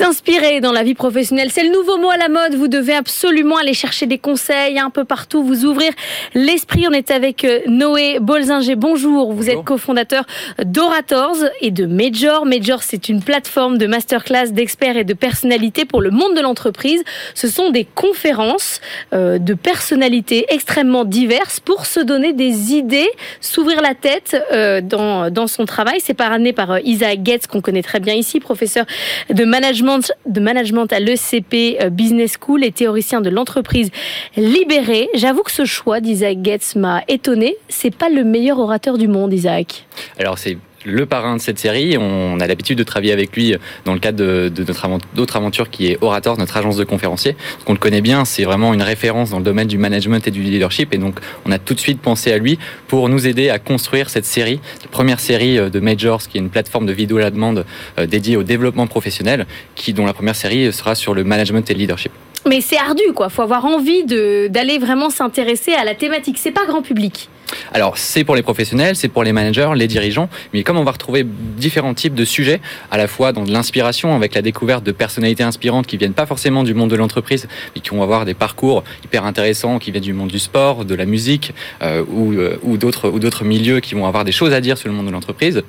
S'inspirer 0.00 0.62
dans 0.62 0.72
la 0.72 0.82
vie 0.82 0.94
professionnelle, 0.94 1.50
c'est 1.50 1.62
le 1.62 1.72
nouveau 1.72 1.98
mot 1.98 2.08
à 2.08 2.16
la 2.16 2.30
mode. 2.30 2.54
Vous 2.54 2.68
devez 2.68 2.94
absolument 2.94 3.58
aller 3.58 3.74
chercher 3.74 4.06
des 4.06 4.16
conseils 4.16 4.78
un 4.78 4.88
peu 4.88 5.04
partout, 5.04 5.44
vous 5.44 5.66
ouvrir 5.66 5.92
l'esprit. 6.32 6.86
On 6.88 6.92
est 6.92 7.10
avec 7.10 7.44
euh, 7.44 7.60
Noé 7.66 8.18
Bolzinger. 8.18 8.76
Bonjour, 8.76 9.34
vous 9.34 9.50
êtes 9.50 9.62
cofondateur 9.62 10.24
d'Orators 10.64 11.36
et 11.60 11.70
de 11.70 11.84
Major. 11.84 12.46
Major, 12.46 12.82
c'est 12.82 13.10
une 13.10 13.22
plateforme 13.22 13.76
de 13.76 13.86
masterclass 13.86 14.52
d'experts 14.52 14.96
et 14.96 15.04
de 15.04 15.12
personnalités 15.12 15.84
pour 15.84 16.00
le 16.00 16.10
monde 16.10 16.34
de 16.34 16.40
l'entreprise. 16.40 17.04
Ce 17.34 17.48
sont 17.48 17.68
des 17.68 17.84
conférences 17.84 18.80
euh, 19.12 19.36
de 19.36 19.52
personnalités 19.52 20.46
extrêmement 20.48 21.04
diverses 21.04 21.60
pour 21.60 21.84
se 21.84 22.00
donner 22.00 22.32
des 22.32 22.72
idées, 22.72 23.10
s'ouvrir 23.42 23.82
la 23.82 23.94
tête 23.94 24.42
euh, 24.50 24.80
dans, 24.80 25.30
dans 25.30 25.46
son 25.46 25.66
travail. 25.66 25.98
C'est 26.00 26.14
parrainé 26.14 26.54
par 26.54 26.78
Isaac 26.80 27.18
Getz, 27.22 27.46
qu'on 27.46 27.60
connaît 27.60 27.82
très 27.82 28.00
bien 28.00 28.14
ici, 28.14 28.40
professeur 28.40 28.86
de 29.28 29.44
management 29.44 29.89
de 29.98 30.40
management 30.40 30.92
à 30.92 31.00
l'ECP 31.00 31.78
euh, 31.80 31.90
Business 31.90 32.36
School 32.40 32.64
et 32.64 32.72
théoricien 32.72 33.20
de 33.20 33.30
l'entreprise 33.30 33.90
libérée. 34.36 35.08
J'avoue 35.14 35.42
que 35.42 35.52
ce 35.52 35.64
choix 35.64 36.00
d'Isaac 36.00 36.38
Getz 36.42 36.76
m'a 36.76 37.02
étonné. 37.08 37.56
C'est 37.68 37.94
pas 37.94 38.08
le 38.08 38.24
meilleur 38.24 38.58
orateur 38.58 38.98
du 38.98 39.08
monde, 39.08 39.32
Isaac. 39.32 39.86
Alors 40.18 40.38
c'est 40.38 40.58
le 40.84 41.06
parrain 41.06 41.36
de 41.36 41.40
cette 41.40 41.58
série. 41.58 41.96
On 41.98 42.40
a 42.40 42.46
l'habitude 42.46 42.78
de 42.78 42.82
travailler 42.82 43.12
avec 43.12 43.34
lui 43.36 43.54
dans 43.84 43.92
le 43.92 43.98
cadre 43.98 44.18
de, 44.18 44.64
notre 44.66 44.98
d'autres 45.14 45.36
aventures 45.36 45.70
qui 45.70 45.88
est 45.88 45.98
Orators, 46.00 46.38
notre 46.38 46.56
agence 46.56 46.76
de 46.76 46.84
conférenciers. 46.84 47.36
qu'on 47.64 47.72
le 47.72 47.78
connaît 47.78 48.00
bien, 48.00 48.24
c'est 48.24 48.44
vraiment 48.44 48.72
une 48.74 48.82
référence 48.82 49.30
dans 49.30 49.38
le 49.38 49.44
domaine 49.44 49.68
du 49.68 49.78
management 49.78 50.26
et 50.26 50.30
du 50.30 50.42
leadership. 50.42 50.94
Et 50.94 50.98
donc, 50.98 51.18
on 51.44 51.52
a 51.52 51.58
tout 51.58 51.74
de 51.74 51.80
suite 51.80 52.00
pensé 52.00 52.32
à 52.32 52.38
lui 52.38 52.58
pour 52.88 53.08
nous 53.08 53.26
aider 53.26 53.50
à 53.50 53.58
construire 53.58 54.10
cette 54.10 54.26
série, 54.26 54.60
la 54.82 54.88
première 54.88 55.20
série 55.20 55.58
euh, 55.58 55.70
de 55.70 55.80
Majors, 55.80 56.22
qui 56.22 56.38
est 56.38 56.40
une 56.40 56.50
plateforme 56.50 56.86
de 56.86 56.92
vidéo 56.92 57.18
à 57.18 57.20
la 57.20 57.30
demande 57.30 57.64
euh, 57.98 58.06
dédiée 58.06 58.36
au 58.36 58.42
développement 58.42 58.86
professionnel, 58.86 59.46
qui, 59.74 59.92
dont 59.92 60.06
la 60.06 60.12
première 60.12 60.36
série 60.36 60.72
sera 60.72 60.94
sur 60.94 61.14
le 61.14 61.24
management 61.24 61.68
et 61.70 61.74
le 61.74 61.80
leadership. 61.80 62.12
Mais 62.46 62.60
c'est 62.60 62.78
ardu, 62.78 63.02
quoi. 63.14 63.28
Faut 63.28 63.42
avoir 63.42 63.64
envie 63.64 64.04
d'aller 64.04 64.78
vraiment 64.78 65.10
s'intéresser 65.10 65.72
à 65.72 65.84
la 65.84 65.94
thématique. 65.94 66.38
C'est 66.38 66.50
pas 66.50 66.66
grand 66.66 66.82
public. 66.82 67.28
Alors, 67.72 67.98
c'est 67.98 68.24
pour 68.24 68.36
les 68.36 68.42
professionnels, 68.42 68.96
c'est 68.96 69.08
pour 69.08 69.24
les 69.24 69.32
managers, 69.32 69.70
les 69.74 69.88
dirigeants, 69.88 70.28
mais 70.52 70.62
comme 70.62 70.76
on 70.76 70.84
va 70.84 70.92
retrouver 70.92 71.26
différents 71.26 71.94
types 71.94 72.14
de 72.14 72.24
sujets, 72.24 72.60
à 72.90 72.96
la 72.96 73.08
fois 73.08 73.32
dans 73.32 73.42
de 73.42 73.50
l'inspiration, 73.50 74.14
avec 74.14 74.34
la 74.34 74.42
découverte 74.42 74.84
de 74.84 74.92
personnalités 74.92 75.42
inspirantes 75.42 75.86
qui 75.86 75.96
viennent 75.96 76.14
pas 76.14 76.26
forcément 76.26 76.62
du 76.62 76.74
monde 76.74 76.90
de 76.90 76.96
l'entreprise, 76.96 77.48
mais 77.74 77.80
qui 77.80 77.90
vont 77.90 78.02
avoir 78.02 78.24
des 78.24 78.34
parcours 78.34 78.84
hyper 79.04 79.24
intéressants, 79.24 79.78
qui 79.78 79.90
viennent 79.90 80.02
du 80.02 80.12
monde 80.12 80.30
du 80.30 80.38
sport, 80.38 80.84
de 80.84 80.94
la 80.94 81.06
musique, 81.06 81.52
euh, 81.82 82.04
ou, 82.08 82.32
euh, 82.32 82.56
ou 82.62 82.76
d'autres 82.76 83.44
milieux 83.44 83.80
qui 83.80 83.94
vont 83.94 84.06
avoir 84.06 84.24
des 84.24 84.32
choses 84.32 84.52
à 84.52 84.60
dire 84.60 84.78
sur 84.78 84.88
le 84.88 84.94
monde 84.94 85.06
de 85.06 85.12
l'entreprise 85.12 85.62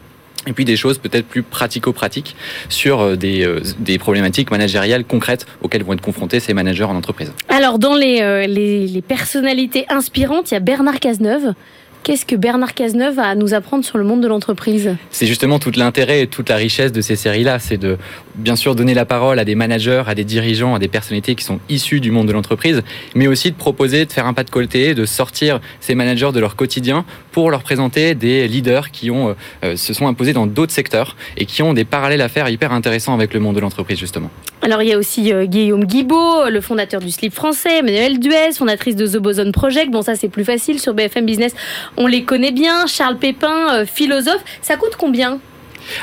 et 0.47 0.53
puis 0.53 0.65
des 0.65 0.75
choses 0.75 0.97
peut-être 0.97 1.27
plus 1.27 1.43
pratico-pratiques 1.43 2.35
sur 2.69 3.01
euh, 3.01 3.15
des, 3.15 3.47
des, 3.79 3.97
problématiques 3.97 4.51
managériales 4.51 5.03
concrètes 5.05 5.45
auxquelles 5.61 5.83
vont 5.83 5.93
être 5.93 6.01
confrontés 6.01 6.39
ces 6.39 6.53
managers 6.53 6.83
en 6.83 6.95
entreprise. 6.95 7.33
Alors 7.49 7.79
dans 7.79 7.95
les, 7.95 8.47
les 8.47 9.01
personnalités 9.01 9.85
inspirantes, 9.89 10.51
il 10.51 10.55
y 10.55 10.57
a 10.57 10.59
Bernard 10.59 10.99
Cazeneuve 10.99 11.53
Qu'est-ce 12.03 12.25
que 12.25 12.35
Bernard 12.35 12.73
Cazeneuve 12.73 13.19
a 13.19 13.27
à 13.27 13.35
nous 13.35 13.53
apprendre 13.53 13.85
sur 13.85 13.99
le 13.99 14.03
monde 14.03 14.21
de 14.21 14.27
l'entreprise 14.27 14.95
C'est 15.11 15.27
justement 15.27 15.59
tout 15.59 15.71
l'intérêt 15.75 16.21
et 16.21 16.27
toute 16.27 16.49
la 16.49 16.55
richesse 16.55 16.91
de 16.91 16.99
ces 16.99 17.15
séries-là. 17.15 17.59
C'est 17.59 17.77
de, 17.77 17.99
bien 18.33 18.55
sûr, 18.55 18.73
donner 18.73 18.95
la 18.95 19.05
parole 19.05 19.37
à 19.37 19.45
des 19.45 19.53
managers, 19.53 20.01
à 20.07 20.15
des 20.15 20.23
dirigeants, 20.23 20.73
à 20.73 20.79
des 20.79 20.87
personnalités 20.87 21.35
qui 21.35 21.43
sont 21.43 21.59
issus 21.69 21.99
du 21.99 22.09
monde 22.09 22.27
de 22.27 22.33
l'entreprise, 22.33 22.81
mais 23.13 23.27
aussi 23.27 23.51
de 23.51 23.55
proposer 23.55 24.07
de 24.07 24.11
faire 24.11 24.25
un 24.25 24.33
pas 24.33 24.43
de 24.43 24.49
côté, 24.49 24.95
de 24.95 25.05
sortir 25.05 25.61
ces 25.79 25.93
managers 25.93 26.31
de 26.33 26.39
leur 26.39 26.55
quotidien 26.55 27.05
pour 27.31 27.51
leur 27.51 27.61
présenter 27.61 28.15
des 28.15 28.47
leaders 28.47 28.89
qui 28.89 29.11
ont, 29.11 29.35
euh, 29.63 29.75
se 29.75 29.93
sont 29.93 30.07
imposés 30.07 30.33
dans 30.33 30.47
d'autres 30.47 30.73
secteurs 30.73 31.15
et 31.37 31.45
qui 31.45 31.61
ont 31.61 31.75
des 31.75 31.85
parallèles 31.85 32.21
à 32.21 32.29
faire 32.29 32.49
hyper 32.49 32.73
intéressants 32.73 33.13
avec 33.13 33.31
le 33.35 33.39
monde 33.39 33.55
de 33.55 33.61
l'entreprise, 33.61 33.99
justement. 33.99 34.31
Alors, 34.63 34.81
il 34.81 34.89
y 34.89 34.93
a 34.93 34.97
aussi 34.97 35.31
euh, 35.31 35.45
Guillaume 35.45 35.85
Guibaud, 35.85 36.49
le 36.49 36.61
fondateur 36.61 36.99
du 36.99 37.11
Slip 37.11 37.33
français, 37.33 37.83
Manuel 37.83 38.19
Duez, 38.19 38.53
fondatrice 38.55 38.95
de 38.95 39.05
The 39.05 39.17
Boson 39.17 39.51
Project. 39.51 39.91
Bon, 39.91 40.01
ça, 40.01 40.15
c'est 40.15 40.29
plus 40.29 40.45
facile 40.45 40.79
sur 40.79 40.95
BFM 40.95 41.27
Business 41.27 41.53
on 41.97 42.07
les 42.07 42.23
connaît 42.23 42.51
bien. 42.51 42.87
Charles 42.87 43.17
Pépin, 43.17 43.75
euh, 43.75 43.85
philosophe. 43.85 44.43
Ça 44.61 44.77
coûte 44.77 44.95
combien? 44.97 45.39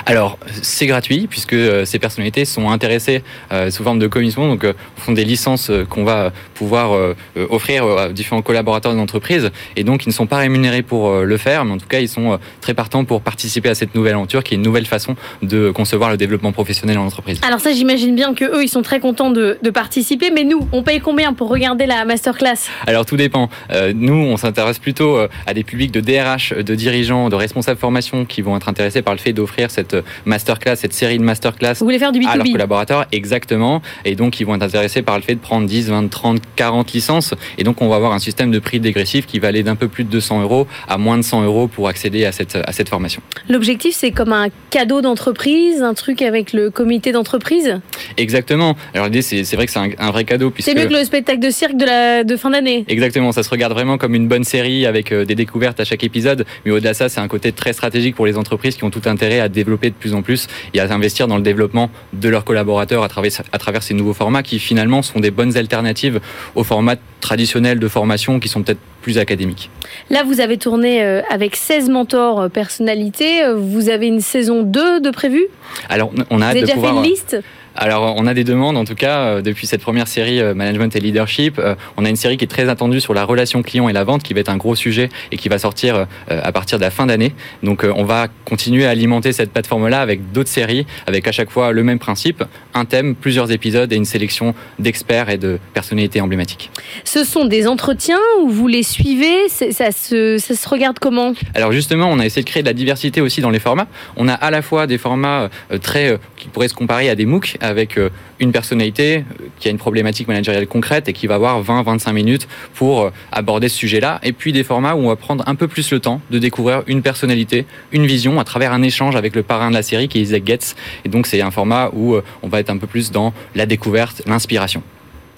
Alors, 0.07 0.39
c'est 0.63 0.87
gratuit 0.87 1.27
puisque 1.29 1.53
euh, 1.53 1.85
ces 1.85 1.99
personnalités 1.99 2.45
sont 2.45 2.71
intéressées 2.71 3.23
euh, 3.53 3.71
sous 3.71 3.83
forme 3.83 3.99
de 3.99 4.07
commission, 4.07 4.49
donc 4.49 4.65
euh, 4.65 4.73
font 4.97 5.13
des 5.13 5.25
licences 5.25 5.71
qu'on 5.89 6.05
va 6.05 6.33
pouvoir 6.55 7.15
offrir 7.51 7.85
à 7.87 8.09
différents 8.09 8.43
collaborateurs 8.43 8.93
de 8.93 8.97
l'entreprise 8.97 9.51
et 9.77 9.85
donc 9.85 10.05
ils 10.07 10.09
ne 10.09 10.15
sont 10.15 10.27
pas 10.27 10.39
rémunérés 10.39 10.83
pour 10.83 11.13
le 11.13 11.37
faire, 11.37 11.65
mais 11.65 11.73
en 11.73 11.79
tout 11.79 11.87
cas 11.87 12.01
ils 12.01 12.09
sont 12.09 12.39
très 12.61 12.75
partants 12.75 13.05
pour 13.05 13.23
participer 13.23 13.69
à 13.69 13.75
cette 13.75 13.95
nouvelle 13.95 14.15
aventure 14.15 14.43
qui 14.43 14.55
est 14.55 14.57
une 14.57 14.63
nouvelle 14.63 14.87
façon 14.87 15.15
de 15.43 15.71
concevoir 15.71 16.11
le 16.11 16.17
développement 16.17 16.51
professionnel 16.51 16.99
en 16.99 17.07
entreprise. 17.07 17.41
Alors 17.47 17.61
ça, 17.61 17.73
j'imagine 17.73 18.17
bien 18.17 18.35
que 18.35 18.45
eux 18.45 18.63
ils 18.63 18.69
sont 18.69 18.83
très 18.83 18.99
contents 18.99 19.31
de, 19.31 19.57
participer, 19.73 20.31
mais 20.31 20.45
nous, 20.45 20.67
on 20.73 20.83
paye 20.83 21.01
combien 21.01 21.33
pour 21.33 21.49
regarder 21.49 21.87
la 21.87 22.05
masterclass? 22.05 22.69
Alors 22.87 23.07
tout 23.07 23.17
dépend. 23.17 23.49
nous, 23.95 24.15
on 24.15 24.37
s'intéresse 24.37 24.81
plutôt 24.81 25.19
à 25.47 25.55
des 25.55 25.63
publics 25.63 25.93
de 25.93 26.01
DRH, 26.01 26.55
de 26.55 26.75
dirigeants, 26.75 27.29
de 27.29 27.37
responsables 27.37 27.79
formation 27.79 28.27
qui 28.27 28.43
vont 28.43 28.57
être 28.57 28.69
intéressés 28.69 29.01
par 29.01 29.15
le 29.15 29.19
fait 29.19 29.33
d'offrir 29.33 29.68
cette 29.71 29.97
masterclass, 30.25 30.77
cette 30.77 30.93
série 30.93 31.19
de 31.19 31.25
masterclass 31.25 31.75
Vous 31.79 31.87
voulez 31.87 31.99
faire 31.99 32.13
du 32.13 32.21
B2B. 32.21 32.29
à 32.29 32.37
leurs 32.37 32.47
collaborateurs. 32.47 33.07
Exactement. 33.13 33.83
Et 34.05 34.15
donc, 34.15 34.41
ils 34.41 34.45
vont 34.45 34.55
être 34.55 34.63
intéressés 34.63 35.03
par 35.03 35.17
le 35.17 35.23
fait 35.23 35.35
de 35.35 35.41
prendre 35.41 35.67
10, 35.67 35.91
20, 35.91 36.09
30, 36.09 36.41
40 36.57 36.93
licences. 36.93 37.35
Et 37.57 37.65
donc, 37.65 37.83
on 37.83 37.89
va 37.89 37.97
avoir 37.97 38.13
un 38.13 38.19
système 38.19 38.51
de 38.51 38.59
prix 38.59 38.81
dégressif 38.81 39.27
qui 39.27 39.39
va 39.39 39.49
aller 39.49 39.63
d'un 39.63 39.77
peu 39.77 39.89
plus 39.89 40.05
de 40.05 40.11
200 40.11 40.43
euros 40.43 40.67
à 40.89 40.99
moins 40.99 41.17
de 41.17 41.23
100 41.23 41.45
euros 41.45 41.69
pour 41.69 41.89
accéder 41.89 42.25
à 42.25 42.33
cette, 42.33 42.57
à 42.57 42.73
cette 42.73 42.89
formation. 42.89 43.23
L'objectif, 43.49 43.95
c'est 43.95 44.11
comme 44.11 44.33
un 44.33 44.49
cadeau 44.71 45.01
d'entreprise, 45.01 45.83
un 45.83 45.95
truc 45.95 46.23
avec 46.23 46.53
le 46.53 46.71
comité 46.71 47.13
d'entreprise? 47.13 47.81
Exactement. 48.17 48.77
Alors, 48.95 49.07
l'idée, 49.07 49.23
c'est 49.23 49.55
vrai 49.55 49.67
que 49.67 49.73
c'est 49.73 49.97
un, 49.99 50.11
vrai 50.11 50.25
cadeau. 50.25 50.53
C'est 50.59 50.75
mieux 50.75 50.87
que 50.87 50.95
le 50.95 51.05
spectacle 51.05 51.41
de 51.41 51.51
cirque 51.51 51.77
de, 51.77 51.85
la, 51.85 52.25
de 52.25 52.37
fin 52.37 52.51
d'année. 52.51 52.85
Exactement. 52.89 53.33
Ça 53.33 53.43
se 53.43 53.51
regarde 53.51 53.73
vraiment 53.73 53.99
comme 53.99 54.15
une 54.15 54.29
bonne 54.29 54.45
série 54.45 54.87
avec 54.87 55.13
euh, 55.13 55.25
des 55.25 55.35
découvertes 55.35 55.81
à 55.81 55.85
chaque 55.85 56.05
épisode. 56.05 56.45
Mais 56.65 56.71
au-delà 56.71 56.93
de 56.93 56.97
ça, 56.97 57.09
c'est 57.09 57.21
un 57.21 57.29
côté 57.29 57.53
très 57.53 57.73
stratégique 57.73 58.15
pour 58.15 58.27
les 58.27 58.37
entreprises 58.37 58.77
qui 58.77 58.85
ont 58.85 58.91
tout 58.91 59.03
intérêt 59.07 59.41
à 59.41 59.49
développer 59.59 59.91
de 59.91 59.95
plus 59.95 60.15
en 60.15 60.23
plus 60.23 60.47
et 60.75 60.81
à 60.81 60.93
investir 60.93 61.29
dans 61.29 61.37
le 61.37 61.43
développement 61.43 61.91
de 62.13 62.29
leurs 62.29 62.45
collaborateurs 62.45 63.03
à 63.03 63.09
travers, 63.09 63.33
à 63.53 63.59
travers 63.59 63.83
ces 63.83 63.95
nouveaux 63.95 64.15
formats 64.15 64.43
qui 64.43 64.59
finalement 64.59 65.03
sont 65.03 65.21
des 65.21 65.31
bonnes 65.31 65.57
alternatives 65.57 66.21
aux 66.55 66.65
formats 66.65 66.97
traditionnels 67.21 67.79
de 67.79 67.89
formation 67.89 68.41
qui 68.41 68.49
sont 68.49 68.63
peut-être 68.63 68.81
plus 69.03 69.19
académiques. 69.19 69.71
Là, 70.11 70.23
vous 70.25 70.41
avez 70.41 70.59
tourné 70.59 71.03
euh, 71.03 71.21
avec 71.31 71.57
16 71.57 71.89
mentors 71.91 72.41
euh, 72.41 72.49
personnalités. 72.49 73.43
Vous 73.57 73.89
avez 73.89 74.07
une 74.07 74.21
saison 74.21 74.63
2 74.63 75.01
de 75.01 75.11
prévu 75.11 75.47
Alors, 75.89 76.11
on 76.31 76.41
a 76.41 76.47
hâte 76.47 76.57
vous 76.57 76.59
avez 76.59 76.61
déjà 76.61 76.81
fait 76.81 76.97
une 76.97 77.03
liste? 77.03 77.37
Alors, 77.79 78.15
on 78.17 78.27
a 78.27 78.35
des 78.35 78.43
demandes, 78.43 78.77
en 78.77 78.85
tout 78.85 78.97
cas, 78.97 79.19
euh, 79.21 79.41
depuis 79.41 79.69
cette 79.69 79.83
première 79.83 80.09
série 80.09 80.41
euh, 80.41 80.53
Management 80.53 80.97
et 80.97 81.01
Leadership. 81.01 81.61
Euh, 81.61 81.77
on 81.97 82.05
a 82.05 82.09
une 82.09 82.17
série 82.17 82.37
qui 82.37 82.45
est 82.45 82.49
très 82.49 82.69
attendue 82.69 83.01
sur 83.01 83.15
la 83.15 83.25
relation 83.25 83.63
client 83.63 83.89
et 83.89 83.93
la 83.93 84.03
vente, 84.03 84.25
qui 84.25 84.35
va 84.35 84.41
être 84.41 84.49
un 84.49 84.57
gros 84.57 84.75
sujet 84.75 85.11
et 85.31 85.37
qui 85.37 85.49
va 85.49 85.59
sortir 85.59 86.07
à 86.29 86.53
partir 86.53 86.79
de 86.79 86.83
la 86.83 86.91
fin 86.91 87.07
d'année. 87.07 87.35
Donc, 87.63 87.85
on 87.85 88.05
va 88.05 88.27
continuer 88.45 88.85
à 88.85 88.91
alimenter 88.91 89.33
cette 89.33 89.53
plateforme-là 89.53 90.01
avec 90.01 90.33
d'autres 90.33 90.49
séries, 90.49 90.87
avec 91.07 91.29
à 91.29 91.33
chaque 91.33 91.51
fois 91.51 91.71
le 91.71 91.85
même 91.85 91.99
principe, 91.99 92.43
un 92.75 92.85
thème, 92.85 93.15
plusieurs 93.15 93.53
épisodes 93.53 93.93
et 93.93 93.97
une 93.97 94.05
sélection 94.05 94.55
d'experts 94.79 95.31
et 95.31 95.39
de 95.39 95.59
personnalités 95.73 96.21
emblématiques. 96.21 96.71
Ce 97.05 97.25
sont 97.25 97.45
des 97.45 97.69
entretiens 97.69 98.19
où 98.43 98.49
vous 98.49 98.67
les 98.67 98.83
suivez? 98.83 99.49
Ça 99.49 99.93
se, 99.93 100.39
ça 100.39 100.55
se 100.55 100.69
regarde 100.69 100.99
comment? 100.99 101.33
Alors, 101.55 101.73
justement, 101.73 102.09
on 102.11 102.19
a 102.19 102.27
essayé 102.27 102.43
de 102.43 102.49
créer 102.49 102.63
de 102.63 102.69
la 102.69 102.75
diversité 102.75 103.21
aussi 103.21 103.41
dans 103.41 103.51
les 103.51 103.61
formats. 103.61 103.89
On 104.17 104.29
a 104.29 104.35
à 104.35 104.51
la 104.51 104.63
fois 104.63 104.87
des 104.87 104.99
formats 104.99 105.49
très 105.83 106.19
qui 106.49 106.53
pourraient 106.53 106.69
se 106.69 106.75
comparer 106.75 107.11
à 107.11 107.15
des 107.15 107.27
MOOC 107.27 107.59
avec 107.61 107.99
euh, 107.99 108.09
une 108.41 108.53
personnalité 108.53 109.19
euh, 109.19 109.45
qui 109.59 109.69
a 109.69 109.71
une 109.71 109.77
problématique 109.77 110.29
managériale 110.29 110.67
concrète 110.67 111.07
et 111.09 111.13
qui 111.13 111.27
va 111.27 111.35
avoir 111.35 111.63
20-25 111.63 112.13
minutes 112.13 112.49
pour 112.75 113.03
euh, 113.03 113.11
aborder 113.33 113.69
ce 113.69 113.77
sujet-là. 113.77 114.19
Et 114.23 114.33
puis 114.33 114.53
des 114.53 114.65
formats 114.65 114.95
où 114.95 115.01
on 115.01 115.09
va 115.09 115.17
prendre 115.17 115.45
un 115.47 115.55
peu 115.55 115.69
plus 115.69 115.91
le 115.93 116.01
temps 116.01 116.23
de 116.31 116.39
découvrir 116.39 116.83
une 116.87 117.03
personnalité, 117.03 117.67
une 117.93 118.07
vision 118.07 118.41
à 118.41 118.45
travers 118.45 118.73
un 118.73 118.83
échange 118.83 119.15
avec 119.15 119.37
le 119.37 119.43
parrain 119.43 119.69
de 119.69 119.75
la 119.75 119.83
série 119.83 120.09
qui 120.09 120.19
est 120.19 120.23
Isaac 120.23 120.47
Getz. 120.47 120.75
Et 121.05 121.11
donc 121.11 121.27
c'est 121.27 121.43
un 121.43 121.51
format 121.51 121.91
où 121.93 122.17
on 122.43 122.49
va 122.49 122.61
être 122.61 122.71
un 122.71 122.79
peu 122.79 122.87
plus 122.87 123.11
dans 123.11 123.35
la 123.55 123.67
découverte, 123.67 124.23
l'inspiration. 124.27 124.83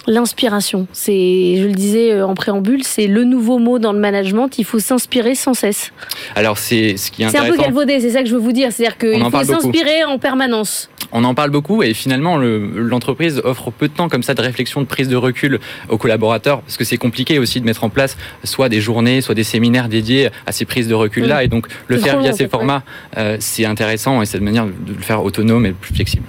L'inspiration, 0.06 0.86
c'est, 0.92 1.56
je 1.58 1.66
le 1.66 1.72
disais 1.72 2.22
en 2.22 2.34
préambule, 2.34 2.84
c'est 2.84 3.06
le 3.06 3.24
nouveau 3.24 3.58
mot 3.58 3.78
dans 3.78 3.92
le 3.92 3.98
management. 3.98 4.58
Il 4.58 4.64
faut 4.64 4.78
s'inspirer 4.78 5.34
sans 5.34 5.54
cesse. 5.54 5.92
Alors 6.34 6.58
c'est 6.58 6.96
ce 6.96 7.10
qui 7.10 7.22
est 7.22 7.26
intéressant. 7.26 7.52
C'est 7.52 7.52
un 7.52 7.56
peu 7.56 7.62
galvaudé, 7.62 8.00
c'est 8.00 8.10
ça 8.10 8.22
que 8.22 8.28
je 8.28 8.34
veux 8.34 8.40
vous 8.40 8.52
dire. 8.52 8.72
C'est-à-dire 8.72 8.96
qu'il 8.96 9.22
faut 9.22 9.44
s'inspirer 9.44 10.04
en 10.04 10.18
permanence. 10.18 10.88
On 11.12 11.24
en 11.24 11.34
parle 11.34 11.50
beaucoup 11.50 11.82
et 11.82 11.94
finalement 11.94 12.36
l'entreprise 12.36 13.40
offre 13.44 13.70
peu 13.70 13.88
de 13.88 13.92
temps 13.92 14.08
comme 14.08 14.22
ça 14.22 14.34
de 14.34 14.42
réflexion, 14.42 14.80
de 14.80 14.86
prise 14.86 15.08
de 15.08 15.16
recul 15.16 15.60
aux 15.88 15.98
collaborateurs 15.98 16.60
parce 16.62 16.76
que 16.76 16.84
c'est 16.84 16.98
compliqué 16.98 17.38
aussi 17.38 17.60
de 17.60 17.66
mettre 17.66 17.84
en 17.84 17.90
place 17.90 18.16
soit 18.44 18.68
des 18.68 18.80
journées, 18.80 19.20
soit 19.20 19.34
des 19.34 19.44
séminaires 19.44 19.88
dédiés 19.88 20.30
à 20.46 20.52
ces 20.52 20.64
prises 20.64 20.88
de 20.88 20.94
recul 20.94 21.26
là 21.26 21.40
mm. 21.40 21.44
et 21.44 21.48
donc 21.48 21.66
le 21.88 21.98
faire 21.98 22.20
via 22.20 22.32
ces 22.32 22.48
formats, 22.48 22.82
euh, 23.16 23.36
c'est 23.40 23.64
intéressant 23.64 24.22
et 24.22 24.26
c'est 24.26 24.38
une 24.38 24.44
manière 24.44 24.66
de 24.66 24.94
le 24.94 25.02
faire 25.02 25.24
autonome 25.24 25.66
et 25.66 25.72
plus 25.72 25.94
flexible. 25.94 26.24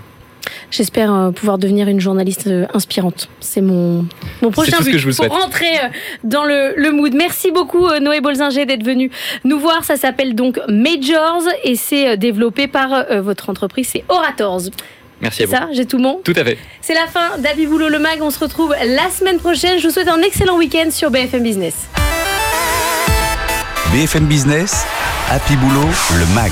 J'espère 0.71 1.13
euh, 1.13 1.31
pouvoir 1.31 1.57
devenir 1.57 1.89
une 1.89 1.99
journaliste 1.99 2.47
euh, 2.47 2.65
inspirante. 2.73 3.29
C'est 3.41 3.61
mon, 3.61 4.05
mon 4.41 4.51
prochain 4.51 4.77
but 4.81 4.93
que 4.93 5.15
pour 5.27 5.37
rentrer 5.37 5.67
euh, 5.83 5.87
dans 6.23 6.45
le, 6.45 6.73
le, 6.77 6.91
mood. 6.91 7.13
Merci 7.13 7.51
beaucoup 7.51 7.87
Noé 7.99 8.21
Bolzinger 8.21 8.65
d'être 8.65 8.85
venu 8.85 9.11
nous 9.43 9.59
voir. 9.59 9.83
Ça 9.83 9.97
s'appelle 9.97 10.33
donc 10.33 10.59
Majors 10.69 11.43
et 11.65 11.75
c'est 11.75 12.15
développé 12.15 12.67
par 12.67 13.05
votre 13.21 13.49
entreprise, 13.49 13.89
c'est 13.91 14.05
Orators. 14.07 14.61
Merci 15.21 15.43
à 15.43 15.45
C'est 15.45 15.51
vous. 15.51 15.51
ça, 15.61 15.67
j'ai 15.73 15.85
tout 15.85 15.99
bon. 15.99 16.21
Tout 16.23 16.33
à 16.35 16.43
fait. 16.43 16.57
C'est 16.81 16.95
la 16.95 17.07
fin 17.07 17.37
d'Happy 17.37 17.67
Boulot 17.67 17.89
le 17.89 17.99
mag. 17.99 18.19
On 18.21 18.31
se 18.31 18.39
retrouve 18.39 18.73
la 18.73 19.09
semaine 19.09 19.37
prochaine. 19.39 19.77
Je 19.77 19.87
vous 19.87 19.93
souhaite 19.93 20.07
un 20.07 20.21
excellent 20.21 20.57
week-end 20.57 20.89
sur 20.89 21.11
BFM 21.11 21.43
Business. 21.43 21.75
BFM 23.93 24.25
Business, 24.25 24.85
Happy 25.29 25.55
Boulot, 25.57 25.89
le 26.17 26.25
MAG. 26.33 26.51